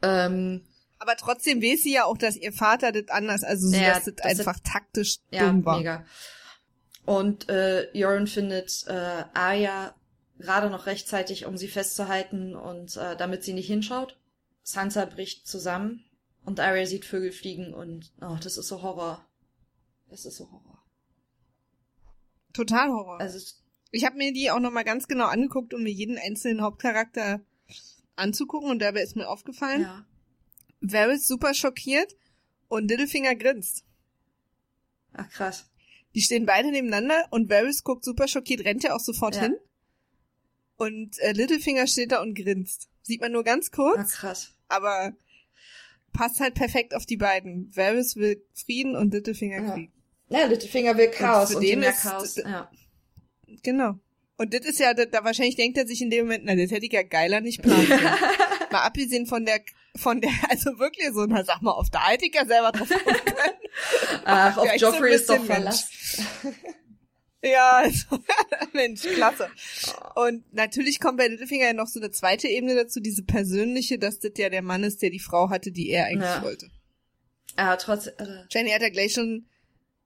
[0.02, 0.62] Ähm,
[0.98, 4.04] Aber trotzdem weiß sie ja auch, dass ihr Vater das anders, also so, Ja, dass
[4.04, 5.78] das das einfach taktisch Ja, dumm war.
[5.78, 6.04] mega.
[7.04, 9.94] Und äh, Joran findet äh, Arya
[10.38, 14.18] gerade noch rechtzeitig, um sie festzuhalten und äh, damit sie nicht hinschaut.
[14.66, 16.04] Sansa bricht zusammen
[16.44, 19.24] und Arya sieht Vögel fliegen und oh, das ist so Horror.
[20.08, 20.82] Das ist so Horror.
[22.52, 23.20] Total Horror.
[23.20, 23.38] Also
[23.92, 27.40] Ich habe mir die auch nochmal ganz genau angeguckt, um mir jeden einzelnen Hauptcharakter
[28.16, 30.04] anzugucken und dabei ist mir aufgefallen, ja.
[30.80, 32.16] Varys super schockiert
[32.66, 33.84] und Littlefinger grinst.
[35.12, 35.70] Ach krass.
[36.16, 39.42] Die stehen beide nebeneinander und Varys guckt super schockiert, rennt ja auch sofort Ja.
[39.42, 39.56] hin.
[40.76, 42.88] Und äh, Littlefinger steht da und grinst.
[43.02, 44.52] Sieht man nur ganz kurz, Ach krass.
[44.68, 45.12] Aber
[46.12, 47.70] passt halt perfekt auf die beiden.
[47.74, 49.72] Varys will Frieden und Littlefinger Ja.
[49.74, 49.90] Krieg.
[50.28, 52.36] Ja, Littlefinger will Chaos für und, den ist- Chaos.
[52.36, 52.70] Ja.
[53.62, 53.94] Genau.
[54.38, 56.70] Und das ist ja, da, da wahrscheinlich denkt er sich in dem Moment, na, das
[56.70, 58.00] hätte ich ja geiler nicht planen können.
[58.70, 59.60] mal abgesehen von der,
[59.96, 62.88] von der, also wirklich so, na sag mal, auf der hätte ich ja selber drauf
[62.88, 63.54] kommen können.
[64.24, 65.88] Ach, auf Vielleicht so Joffrey ist doch Verlass.
[67.46, 68.18] Ja, also,
[68.72, 69.48] Mensch, klasse.
[70.14, 74.18] Und natürlich kommt bei Littlefinger ja noch so eine zweite Ebene dazu, diese persönliche, dass
[74.18, 76.42] das ja der Mann ist, der die Frau hatte, die er eigentlich ja.
[76.42, 76.70] wollte.
[77.56, 78.14] Ja, trotzdem.
[78.18, 78.32] Also.
[78.50, 79.46] Jenny hat ja gleich schon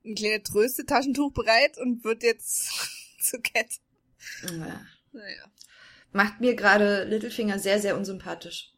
[0.04, 2.70] ein kleines Tröste-Taschentuch bereit und wird jetzt
[3.20, 3.66] zu Cat.
[4.42, 4.86] Ja.
[5.12, 5.44] Naja.
[6.12, 8.72] Macht mir gerade Littlefinger sehr, sehr unsympathisch.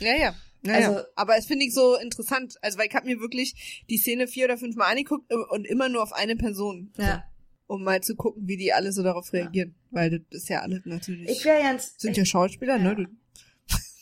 [0.00, 0.34] Ja, ja.
[0.62, 3.98] Naja, also, aber es finde ich so interessant, also weil ich habe mir wirklich die
[3.98, 6.92] Szene vier oder fünf Mal angeguckt und immer nur auf eine Person.
[6.96, 7.24] Ja.
[7.66, 9.74] Um mal zu gucken, wie die alle so darauf reagieren.
[9.90, 9.98] Ja.
[9.98, 11.28] Weil das ist ja alles natürlich.
[11.28, 12.00] Ich wäre jetzt.
[12.00, 12.94] Sind ja Schauspieler, ja.
[12.94, 13.08] ne?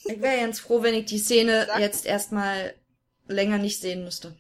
[0.04, 1.80] Ich wäre ganz froh, wenn ich die Szene Sag.
[1.80, 2.74] jetzt erstmal
[3.26, 4.36] länger nicht sehen müsste.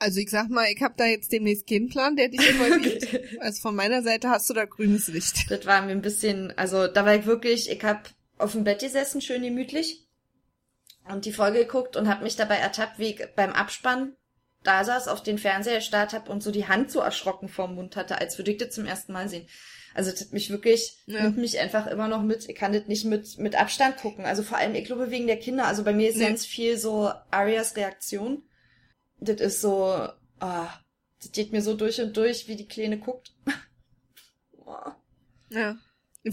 [0.00, 3.04] Also ich sag mal, ich habe da jetzt demnächst keinen Plan, der dich involviert.
[3.04, 3.24] okay.
[3.40, 5.48] Also von meiner Seite hast du da grünes Licht.
[5.48, 8.80] Das war mir ein bisschen, also da war ich wirklich, ich hab auf dem Bett
[8.80, 10.07] gesessen, schön gemütlich
[11.10, 14.14] und die Folge geguckt und hab mich dabei ertappt, wie ich beim Abspann
[14.64, 17.96] da saß, auf den Fernseher gestarrt hab und so die Hand so erschrocken vorm Mund
[17.96, 19.46] hatte, als würde ich das zum ersten Mal sehen.
[19.94, 21.22] Also das hat mich wirklich, ja.
[21.22, 22.48] nimmt mich einfach immer noch mit.
[22.48, 24.24] Ich kann das nicht mit, mit Abstand gucken.
[24.24, 25.66] Also vor allem, ich glaube, wegen der Kinder.
[25.66, 26.26] Also bei mir ist nee.
[26.26, 28.42] ganz viel so Arias Reaktion
[29.20, 30.08] das ist so,
[30.40, 30.68] ah,
[31.20, 33.34] das geht mir so durch und durch, wie die Kleine guckt.
[35.50, 35.76] ja.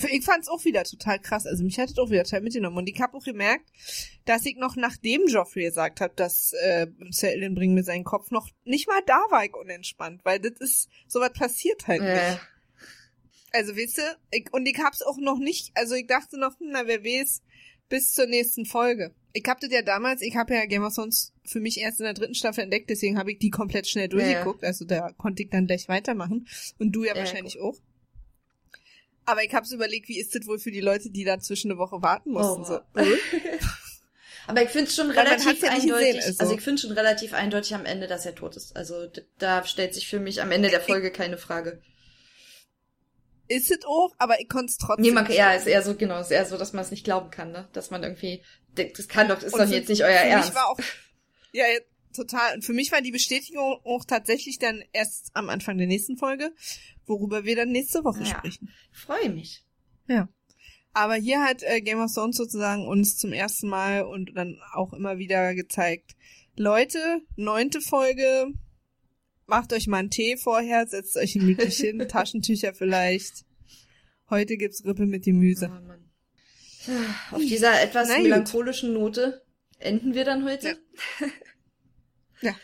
[0.10, 1.46] Ich fand's auch wieder total krass.
[1.46, 2.78] Also mich hat es auch wieder total mitgenommen.
[2.78, 3.70] Und ich habe auch gemerkt,
[4.26, 8.50] dass ich noch nachdem Joffrey gesagt hat, dass äh, Sir bringen mir seinen Kopf noch
[8.64, 12.32] nicht mal da war ich unentspannt, weil das ist, sowas passiert halt äh.
[12.32, 12.40] nicht.
[13.52, 16.72] Also weißt du, ich, und ich hab's auch noch nicht, also ich dachte noch, hm,
[16.72, 17.42] na wer weiß,
[17.88, 19.14] bis zur nächsten Folge.
[19.32, 22.06] Ich hab das ja damals, ich habe ja Game of Thrones für mich erst in
[22.06, 24.62] der dritten Staffel entdeckt, deswegen habe ich die komplett schnell durchgeguckt.
[24.62, 26.48] Ja, Also da konnte ich dann gleich weitermachen.
[26.80, 27.70] Und du ja, ja wahrscheinlich cool.
[27.70, 27.76] auch.
[29.26, 31.80] Aber ich hab's überlegt, wie ist das wohl für die Leute, die da zwischen eine
[31.80, 32.62] Woche warten mussten.
[32.62, 32.66] Oh.
[32.66, 32.80] So.
[34.48, 36.40] Aber ich finde schon relativ ja eindeutig, gesehen, also.
[36.40, 38.76] also ich finde schon relativ eindeutig am Ende, dass er tot ist.
[38.76, 39.08] Also
[39.40, 41.82] da stellt sich für mich am Ende der Folge keine Frage.
[43.48, 45.06] Ist es auch, aber ich konnte es trotzdem.
[45.06, 47.30] Nee, man, ja, ist eher so, genau, ist eher so, dass man es nicht glauben
[47.30, 47.68] kann, ne?
[47.74, 50.50] Dass man irgendwie, das kann doch, ist doch jetzt nicht euer Ernst.
[50.50, 50.80] Mich war auch,
[51.52, 51.66] ja,
[52.16, 52.56] total.
[52.56, 56.52] Und für mich war die Bestätigung auch tatsächlich dann erst am Anfang der nächsten Folge,
[57.06, 58.70] worüber wir dann nächste Woche ja, sprechen.
[58.92, 59.64] Freue mich.
[60.08, 60.30] Ja.
[60.94, 64.94] Aber hier hat äh, Game of Thrones sozusagen uns zum ersten Mal und dann auch
[64.94, 66.16] immer wieder gezeigt,
[66.56, 68.48] Leute, neunte Folge,
[69.46, 73.46] macht euch mal einen Tee vorher, setzt euch gemütlich hin, Taschentücher vielleicht.
[74.30, 75.70] Heute gibt's Rippe mit Gemüse.
[76.88, 79.42] Oh, Auf dieser etwas Na, melancholischen Note
[79.80, 80.78] enden wir dann heute.
[81.20, 81.28] Ja.
[82.42, 82.56] ja.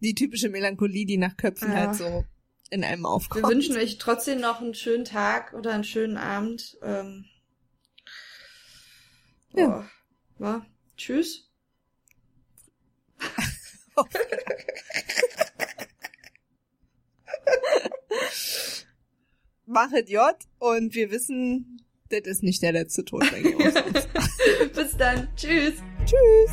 [0.00, 1.76] Die typische Melancholie, die nach Köpfen ja.
[1.76, 2.24] halt so
[2.70, 3.44] in einem aufkommt.
[3.44, 6.78] Wir wünschen euch trotzdem noch einen schönen Tag oder einen schönen Abend.
[6.82, 7.26] Ähm,
[9.54, 9.86] ja.
[10.38, 10.66] Oh, ja.
[10.96, 11.50] Tschüss.
[19.66, 23.24] Machet J und wir wissen, das ist nicht der letzte Tod
[24.74, 25.28] Bis dann.
[25.36, 25.74] Tschüss.
[26.04, 26.50] Tschüss.